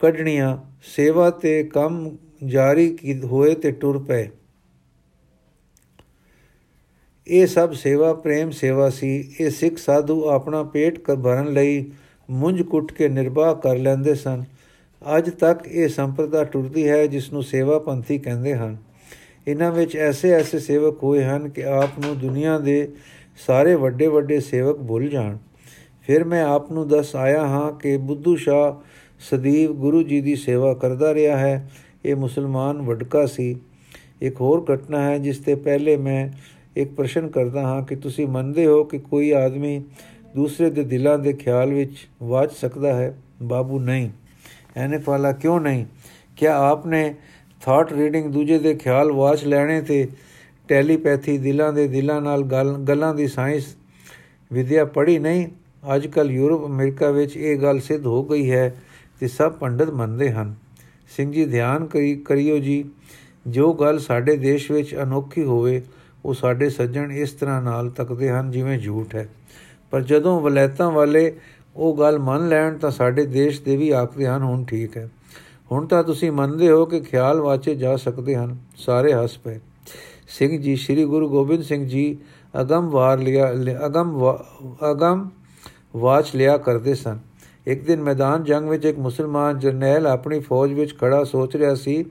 ਕੱਢਣੀਆਂ। 0.00 0.58
ਸੇਵਾ 0.82 1.30
ਤੇ 1.30 1.64
ਕੰਮ 1.64 2.16
ਜਾਰੀ 2.46 2.96
ਕੀ 2.96 3.20
ਹੋਏ 3.20 3.54
ਤੇ 3.54 3.70
ਟੁਰ 3.70 4.02
ਪਏ। 4.02 4.28
ਇਹ 7.28 7.46
ਸਭ 7.46 7.72
ਸੇਵਾ, 7.72 8.14
ਪ੍ਰੇਮ 8.14 8.50
ਸੇਵਾ 8.50 8.90
ਸੀ। 8.90 9.34
ਇਹ 9.40 9.50
ਸਿੱਖ 9.50 9.78
ਸਾਧੂ 9.78 10.28
ਆਪਣਾ 10.28 10.62
ਪੇਟ 10.62 11.10
ਭਰਨ 11.10 11.52
ਲਈ 11.52 11.90
ਮੁੰਝ 12.30 12.62
ਕੁੱਟ 12.62 12.92
ਕੇ 12.92 13.08
ਨਿਰਵਾਹ 13.08 13.54
ਕਰ 13.54 13.76
ਲੈਂਦੇ 13.76 14.14
ਸਨ। 14.14 14.44
ਅੱਜ 15.18 15.30
ਤੱਕ 15.30 15.66
ਇਹ 15.66 15.88
ਸੰਪਰਦਾ 15.88 16.44
ਟੁਰਦੀ 16.44 16.88
ਹੈ 16.88 17.06
ਜਿਸ 17.06 17.32
ਨੂੰ 17.32 17.42
ਸੇਵਾ 17.42 17.78
ਪੰਥੀ 17.78 18.18
ਕਹਿੰਦੇ 18.18 18.54
ਹਨ। 18.54 18.76
ਇਹਨਾਂ 19.48 19.72
ਵਿੱਚ 19.72 19.96
ਐਸੇ 19.96 20.30
ਐਸੇ 20.30 20.58
ਸੇਵਕ 20.58 21.02
ਹੋਏ 21.02 21.24
ਹਨ 21.24 21.48
ਕਿ 21.48 21.64
ਆਪ 21.64 21.90
ਨੂੰ 22.06 22.18
ਦੁਨੀਆ 22.18 22.58
ਦੇ 22.58 22.92
ਸਾਰੇ 23.46 23.74
ਵੱਡੇ 23.74 24.06
ਵੱਡੇ 24.06 24.40
ਸੇਵਕ 24.40 24.78
ਭੁੱਲ 24.78 25.08
ਜਾਣ। 25.08 25.36
ਫਿਰ 26.06 26.24
ਮੈਂ 26.24 26.44
ਆਪ 26.44 26.72
ਨੂੰ 26.72 26.88
ਦੱਸ 26.88 27.16
ਆਇਆ 27.16 27.46
ਹਾਂ 27.46 27.72
ਕਿ 27.72 27.96
ਬੁੱਧੂ 27.96 28.36
ਸ਼ਾ 28.36 28.80
ਸਦੀਵ 29.20 29.72
ਗੁਰੂ 29.72 30.02
ਜੀ 30.02 30.20
ਦੀ 30.20 30.36
ਸੇਵਾ 30.36 30.74
ਕਰਦਾ 30.74 31.14
ਰਿਹਾ 31.14 31.38
ਹੈ। 31.38 31.70
ਇਹ 32.04 32.16
ਮੁਸਲਮਾਨ 32.16 32.82
ਵਡਕਾ 32.82 33.26
ਸੀ। 33.26 33.60
ਇੱਕ 34.22 34.40
ਹੋਰ 34.40 34.66
ਘਟਨਾ 34.74 35.02
ਹੈ 35.02 35.18
ਜਿਸ 35.18 35.38
ਤੇ 35.38 35.54
ਪਹਿਲੇ 35.54 35.96
ਮੈਂ 35.96 36.28
ਇੱਕ 36.76 36.94
ਪ੍ਰਸ਼ਨ 36.94 37.28
ਕਰਦਾ 37.28 37.62
ਹਾਂ 37.62 37.82
ਕਿ 37.82 37.96
ਤੁਸੀਂ 37.96 38.26
ਮੰਨਦੇ 38.26 38.66
ਹੋ 38.66 38.84
ਕਿ 38.84 38.98
ਕੋਈ 38.98 39.30
ਆਦਮੀ 39.30 39.84
ਦੂਸਰੇ 40.36 40.70
ਦੇ 40.70 40.84
ਦਿਲਾਂ 40.84 41.18
ਦੇ 41.18 41.32
ਖਿਆਲ 41.32 41.74
ਵਿੱਚ 41.74 42.08
ਵਾਚ 42.22 42.52
ਸਕਦਾ 42.52 42.94
ਹੈ? 42.94 43.18
ਬਾਬੂ, 43.42 43.80
ਨਹੀਂ। 43.80 44.10
ਐਨੇ 44.76 44.98
ਵਾਲਾ 45.04 45.32
ਕਿਉਂ 45.32 45.60
ਨਹੀਂ? 45.60 45.84
ਕਿਆ 46.36 46.58
ਆਪਨੇ 46.58 47.14
ਥਾਟ 47.62 47.92
ਰੀਡਿੰਗ 47.92 48.32
ਦੂਜੇ 48.32 48.58
ਦੇ 48.58 48.74
ਖਿਆਲ 48.74 49.12
ਵਾਚ 49.12 49.44
ਲੈਣੇ 49.44 49.80
ਤੇ 49.80 50.08
ਟੈਲੀਪੈਥੀ 50.68 51.38
ਦਿਲਾਂ 51.38 51.72
ਦੇ 51.72 51.88
ਦਿਲਾਂ 51.88 52.20
ਨਾਲ 52.20 52.42
ਗੱਲਾਂ 52.88 53.14
ਦੀ 53.14 53.26
ਸਾਇੰਸ 53.28 53.76
ਵਿਦਿਆ 54.52 54.84
ਪੜ੍ਹੀ 54.84 55.18
ਨਹੀਂ? 55.18 55.46
ਅੱਜ 55.94 56.06
ਕੱਲ 56.06 56.30
ਯੂਰਪ, 56.30 56.64
ਅਮਰੀਕਾ 56.66 57.10
ਵਿੱਚ 57.10 57.36
ਇਹ 57.36 57.58
ਗੱਲ 57.58 57.80
ਸਿੱਧ 57.80 58.06
ਹੋ 58.06 58.24
ਗਈ 58.24 58.50
ਹੈ 58.50 58.74
ਤੇ 59.20 59.28
ਸਭ 59.28 59.52
ਪੰਡਤ 59.52 59.90
ਮੰਨਦੇ 59.90 60.30
ਹਨ। 60.32 60.54
ਸਿੰਘ 61.16 61.32
ਜੀ, 61.32 61.44
ਧਿਆਨ 61.44 61.86
ਕਰਿਓ 62.24 62.58
ਜੀ, 62.58 62.84
ਜੋ 63.46 63.72
ਗੱਲ 63.72 63.98
ਸਾਡੇ 63.98 64.36
ਦੇਸ਼ 64.36 64.70
ਵਿੱਚ 64.70 64.94
ਅਨੋਖੀ 65.02 65.42
ਹੋਵੇ, 65.42 65.82
ਉਹ 66.24 66.34
ਸਾਡੇ 66.34 66.70
ਸੱਜਣ 66.70 67.12
ਇਸ 67.12 67.32
ਤਰ੍ਹਾਂ 67.32 67.62
ਨਾਲ 67.62 67.90
ਤੱਕਦੇ 67.90 68.30
ਹਨ 68.30 68.50
ਜਿਵੇਂ 68.50 68.78
ਝੂਠ 68.78 69.14
ਹੈ। 69.14 69.28
ਪਰ 69.90 70.02
ਜਦੋਂ 70.02 70.40
ਵਲੈਤਾਂ 70.40 70.90
ਵਾਲੇ 70.90 71.32
ਉਹ 71.76 71.98
ਗੱਲ 71.98 72.18
ਮੰਨ 72.18 72.48
ਲੈਣ 72.48 72.78
ਤਾਂ 72.78 72.90
ਸਾਡੇ 72.90 73.26
ਦੇਸ਼ 73.26 73.62
ਦੇ 73.62 73.76
ਵੀ 73.76 73.90
ਆਖਦੇ 73.90 74.26
ਹਨ, 74.26 74.42
ਹੁਣ 74.42 74.64
ਠੀਕ 74.64 74.96
ਹੈ। 74.96 75.10
ਹੁਣ 75.72 75.86
ਤਾਂ 75.86 76.04
ਤੁਸੀਂ 76.04 76.32
ਮੰਨਦੇ 76.32 76.70
ਹੋ 76.70 76.86
ਕਿ 76.86 77.00
ਖਿਆਲ 77.00 77.40
ਵਾਚੇ 77.40 77.74
ਜਾ 77.74 77.96
ਸਕਦੇ 77.96 78.36
ਹਨ, 78.36 78.56
ਸਾਰੇ 78.76 79.12
ਹੱਸ 79.12 79.38
ਪਏ। 79.38 79.60
ਸਿੰਘ 80.28 80.58
ਜੀ, 80.62 80.76
ਸ੍ਰੀ 80.76 81.04
ਗੁਰੂ 81.04 81.28
ਗੋਬਿੰਦ 81.28 81.62
ਸਿੰਘ 81.62 81.88
ਜੀ 81.88 82.18
ਅਗਮ 82.60 82.90
ਵਾਰ 82.90 83.18
ਲਿਆ 83.18 83.52
ਅਗਮ 83.86 84.36
ਅਗਮ 84.90 85.28
ਵਾਚ 85.96 86.36
ਲਿਆ 86.36 86.56
ਕਰਦੇ 86.56 86.94
ਸਨ। 86.94 87.18
ਇੱਕ 87.66 87.84
ਦਿਨ 87.84 88.02
ਮੈਦਾਨ 88.02 88.44
ਜੰਗ 88.44 88.68
ਵਿੱਚ 88.68 88.84
ਇੱਕ 88.84 88.98
ਮੁਸਲਮਾਨ 88.98 89.58
ਜਰਨੈਲ 89.58 90.06
ਆਪਣੀ 90.06 90.40
ਫੌਜ 90.40 90.72
ਵਿੱਚ 90.72 90.98
ਖੜਾ 90.98 91.24
ਸੋਚ 91.24 91.56
ਰਿਹਾ 91.56 91.74
ਸੀ 91.74 92.04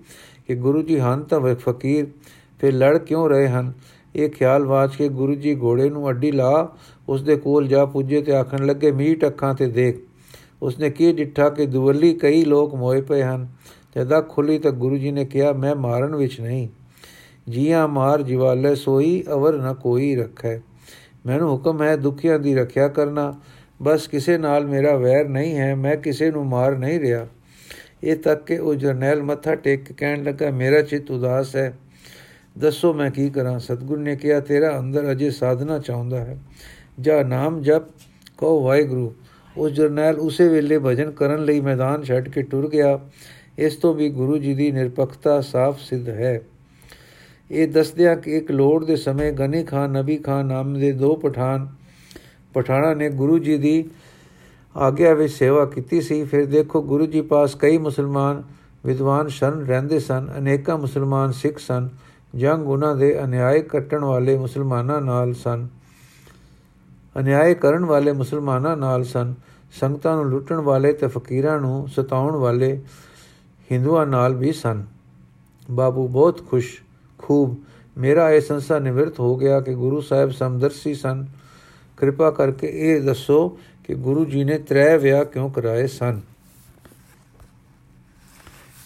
ਕਿ 0.48 0.56
ਗੁਰੂ 0.56 0.82
ਜੀ 0.82 1.00
ਹਨ 1.00 1.24
ਤਾਂ 1.24 1.56
ਫਕੀਰ, 1.56 2.08
ਫਿਰ 2.60 2.74
ਲੜ 2.74 2.98
ਕਿਉਂ 2.98 3.30
ਰਹੇ 3.30 3.48
ਹਨ? 3.48 3.74
ਇਹ 4.16 4.30
ਖਿਆਲ 4.30 4.66
ਵਾਚ 4.66 4.96
ਕੇ 4.96 5.10
ਗੁਰੂ 5.10 5.36
ਜੀ 5.36 5.60
ਘੋੜੇ 5.62 5.90
ਨੂੰ 5.90 6.10
ਅੱਡੀ 6.10 6.32
ਲਾ 6.32 6.72
ਉਸ 7.10 7.24
ਦੇ 7.24 7.36
ਕੋਲ 7.36 7.68
ਜਾ 7.68 7.86
ਪੁੱਜੇ 7.86 8.22
ਤੇ 8.22 8.32
ਆਖਣ 8.32 8.66
ਲੱਗੇ 8.66 8.92
ਮੀਟ 8.92 9.26
ਅੱਖਾਂ 9.26 9.54
ਤੇ 9.54 9.68
ਦੇਖ। 9.68 10.00
ਉਸਨੇ 10.62 10.90
ਕੀ 10.90 11.14
ਡਿੱਠਾ 11.14 11.50
ਕਿ 11.50 11.66
ਦੁਵੱਲੀ 11.66 12.14
ਕਈ 12.14 12.46
ਲੋਕ 12.46 12.76
ਮੋਏ 12.76 13.02
ਪਏ 13.02 13.24
ਹਨ। 13.24 13.48
ਜਦ 13.96 14.18
ਅੱਖ 14.18 14.30
ਖੁੱਲੀ 14.30 14.60
ਤਾਂ 14.60 14.72
ਗੁਰੂ 14.72 14.98
ਜੀ 14.98 15.12
ਨੇ 15.12 15.26
ਕਿਹਾ, 15.26 15.52
ਮੈਂ 15.52 15.76
ਮਾਰਨ 15.76 16.16
ਵਿੱਚ 16.16 16.42
ਨਹੀਂ। 16.42 16.68
ਜੀਆਂ 17.50 17.88
ਮਾਰ 17.88 18.22
ਜਿਵਾਲੇ, 18.22 18.76
ਸੋਈ 18.76 19.24
ਅਵਰ 19.34 19.54
ਨ 19.54 19.74
ਕੋਈ 19.74 20.16
ਰੱਖੈ। 20.16 20.60
ਮੈਨੂੰ 21.26 21.52
ਹੁਕਮ 21.52 21.84
ਹੈ 21.84 21.96
ਦੁਖੀਆਂ 21.96 22.40
ਦੀ 22.40 22.56
ਰੱਖਿਆ 22.56 22.88
ਕਰਨਾ। 22.88 23.40
ਬਸ 23.82 24.08
ਕਿਸੇ 24.08 24.38
ਨਾਲ 24.38 24.66
ਮੇਰਾ 24.66 24.96
ਵੈਰ 24.96 25.28
ਨਹੀਂ 25.28 25.58
ਹੈ, 25.58 25.76
ਮੈਂ 25.76 25.98
ਕਿਸੇ 25.98 26.32
ਨੂੰ 26.32 26.46
ਮਾਰ 26.46 26.78
ਨਹੀਂ 26.78 27.00
ਰਿਹਾ। 27.00 27.28
ਇਹ 28.04 28.16
ਤੱਕ 28.16 28.46
ਕਿ 28.46 28.58
ਉਹ 28.58 28.76
ਜਰਨੈਲ 28.76 29.24
ਮੱਥਾ 29.24 29.56
ਟੇਕ 29.56 29.84
ਕੇ 29.84 29.94
ਕਹਿਣ 29.98 30.24
ਲੱਗਾ, 30.24 30.52
ਮੇਰਾ 30.52 30.82
ਚਿੱਤ 30.82 31.12
ਉਦਾਸ 31.12 31.56
ਹੈ। 31.56 31.80
ਦੱਸੋ 32.58 32.94
ਮੈਂ 32.94 33.12
ਕੀ 33.12 33.30
ਕਰਾਂ? 33.30 33.60
ਸਤਗੁਰ 33.60 33.98
ਨੇ 33.98 34.16
ਕਿਹਾ, 34.16 34.40
ਤੇਰਾ 34.40 34.80
ਅੰਦਰ 34.80 35.12
ਅਜੇ 35.12 35.32
ਸਾਧਨਾ 35.32 35.80
ਚਾਹੁੰਦਾ 35.80 36.20
ਹੈ। 36.20 36.40
ਜਾ 37.00 37.24
ਨਾਮ 37.24 37.62
ਜਪ 37.62 37.82
ਕਹੋ, 38.38 38.64
ਵਾਹਿਗੁਰੂ। 38.64 39.14
ਉਸ 39.58 39.72
ਜਰਨੈਲ 39.72 40.20
ਉਸੇ 40.20 40.48
ਵੇਲੇ 40.48 40.80
ਭਜਨ 40.80 41.12
ਕਰਨ 41.12 41.46
ਲਈ 41.46 41.60
ਮੈਦਾਨ 41.60 42.04
ਛੱਡ 42.04 42.30
ਕੇ 42.30 42.42
ਟੁਰ 42.42 42.70
ਗਿਆ। 42.70 43.00
ਇਸ 43.58 43.76
ਤੋਂ 43.76 43.94
ਵੀ 43.94 44.10
ਗੁਰੂ 44.10 44.38
ਜੀ 44.38 44.54
ਦੀ 44.54 44.72
ਨਿਰਪੱਖਤਾ 44.72 45.42
ਸਾਫ਼ 45.42 45.80
ਸਿੱਧ 45.80 46.10
ਹੈ। 46.10 46.42
ਇਹ 47.52 47.68
ਦੱਸਦਿਆਂ 47.68 48.16
ਕਿ 48.16 48.38
ਇੱਕ 48.38 48.52
ਲੋੜ 48.52 48.86
ਦੇ 48.86 48.96
ਸਮੇਂ 48.96 49.32
ਗਨੀ 49.32 49.64
ਖਾਨ, 49.64 49.92
ਨਬੀ 49.92 50.18
ਖਾਨ 50.18 50.46
ਨਾਮ 50.46 50.80
ਦੇ 50.80 50.92
ਦੋ 50.92 51.16
ਪਠਾਨ, 51.16 51.68
ਪਠਾਣਾ 52.54 52.94
ਨੇ 52.94 53.10
ਗੁਰੂ 53.10 53.40
ਜੀ 53.40 53.58
ਦੀ 53.58 53.90
ਆਗਿਆ 54.78 55.14
ਵਿੱਚ 55.14 55.34
ਸੇਵਾ 55.34 55.66
ਕੀਤੀ 55.66 56.02
ਸੀ। 56.02 56.24
ਫਿਰ 56.24 56.46
ਦੇਖੋ, 56.46 56.82
ਗੁਰੂ 56.82 57.06
ਜੀ 57.06 57.22
ਪਾਸ 57.22 57.56
ਕਈ 57.56 57.78
ਮੁਸਲਮਾਨ 57.78 58.44
ਵਿਦਵਾਨ 58.86 59.28
ਸ਼ਰਨ 59.28 59.66
ਰਹਿੰਦੇ 59.66 60.00
ਸਨ, 60.00 60.30
ਅਨੇਕਾਂ 60.38 60.78
ਮੁਸਲਮਾਨ 60.78 61.32
ਸਿੱਖ 61.32 61.60
ਸਨ, 61.60 61.90
ਜੰਗ 62.36 62.68
ਉਹਨਾਂ 62.68 62.96
ਦੇ 62.96 63.24
ਅਨਿਆਏ 63.24 63.62
ਕੱਟਣ 63.62 64.04
ਵਾਲੇ 64.04 64.38
ਮੁਸਲਮਾਨਾਂ 64.38 65.02
ਨਾਲ 65.02 65.34
ਸਨ। 65.34 65.68
ਅਨਿਆਏ 67.20 67.56
ਕਰਨ 67.56 67.86
ਵਾਲੇ 67.86 68.12
ਮੁਸਲਮਾਨਾਂ 68.12 68.78
ਨਾਲ 68.78 69.04
ਸਨ। 69.04 69.34
ਸੰਗਤਾਂ 69.72 70.16
ਨੂੰ 70.16 70.26
ਲੁੱਟਣ 70.26 70.56
ਵਾਲੇ 70.56 70.94
ਤੇ 70.94 71.08
ਫਕੀਰਾਂ 71.08 71.60
ਨੂੰ 71.60 71.88
ਸਤਾਉਣ 71.88 72.36
ਵਾਲੇ 72.36 72.82
ਹਿੰਦੂਆਂ 73.72 74.08
ਨਾਲ 74.08 74.36
ਵੀ 74.36 74.52
ਸਨ। 74.52 74.86
ਬਾਬੂ 75.72 76.08
ਬਹੁਤ 76.08 76.50
ਖੁਸ਼, 76.50 76.82
ਖੂਬ। 77.18 77.56
ਮੇਰਾ 77.98 78.32
ਇਹ 78.32 78.42
ਸੰਸਾ 78.42 78.80
ਨਿਵਰਤ 78.80 79.20
ਹੋ 79.20 79.36
ਗਿਆ 79.36 79.62
ਕਿ 79.62 79.74
ਗੁਰੂ 79.74 80.02
ਸਾਹਿਬ 80.02 80.32
ਸਮਦਰਸੀ 80.32 80.94
ਸਨ। 80.94 81.26
ਕਿਰਪਾ 81.98 82.32
ਕਰਕੇ 82.32 82.68
ਇਹ 82.74 83.02
ਦੱਸੋ 83.02 83.60
ਕਿ 83.88 83.96
ਗੁਰੂ 83.96 84.26
ਜੀ 84.26 84.44
ਨੇ 84.44 84.58
ਤ੍ਰੈ 84.58 84.98
ਵਿਆਹ 84.98 85.26
ਕਿਉਂ 85.26 85.50
ਕਰਾਏ 85.50 85.88
ਸਨ? 85.88 86.22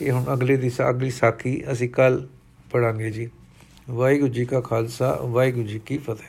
ਇਹ 0.02 0.12
ਹੁਣ 0.12 0.24
ਅਗਲੇ 0.34 0.58
ਦੀ 0.58 0.72
ਅਗਲੀ 0.90 1.10
ਸਾਖੀ 1.10 1.64
ਅਸੀਂ 1.72 1.90
ਕੱਲ 1.90 2.28
ਪੜਾਂਗੇ 2.72 3.12
ਜੀ। 3.12 3.30
ਵਾਹਿਗੁਰੂ 3.90 4.32
ਜੀ 4.32 4.46
ਕਾ 4.46 4.62
ਖਾਲਸਾ, 4.62 5.20
ਵਾਹਿਗੁਰੂ 5.22 5.68
ਜੀ 5.68 5.80
ਕੀ 5.80 5.98
ਫਤਿਹ। 5.98 6.26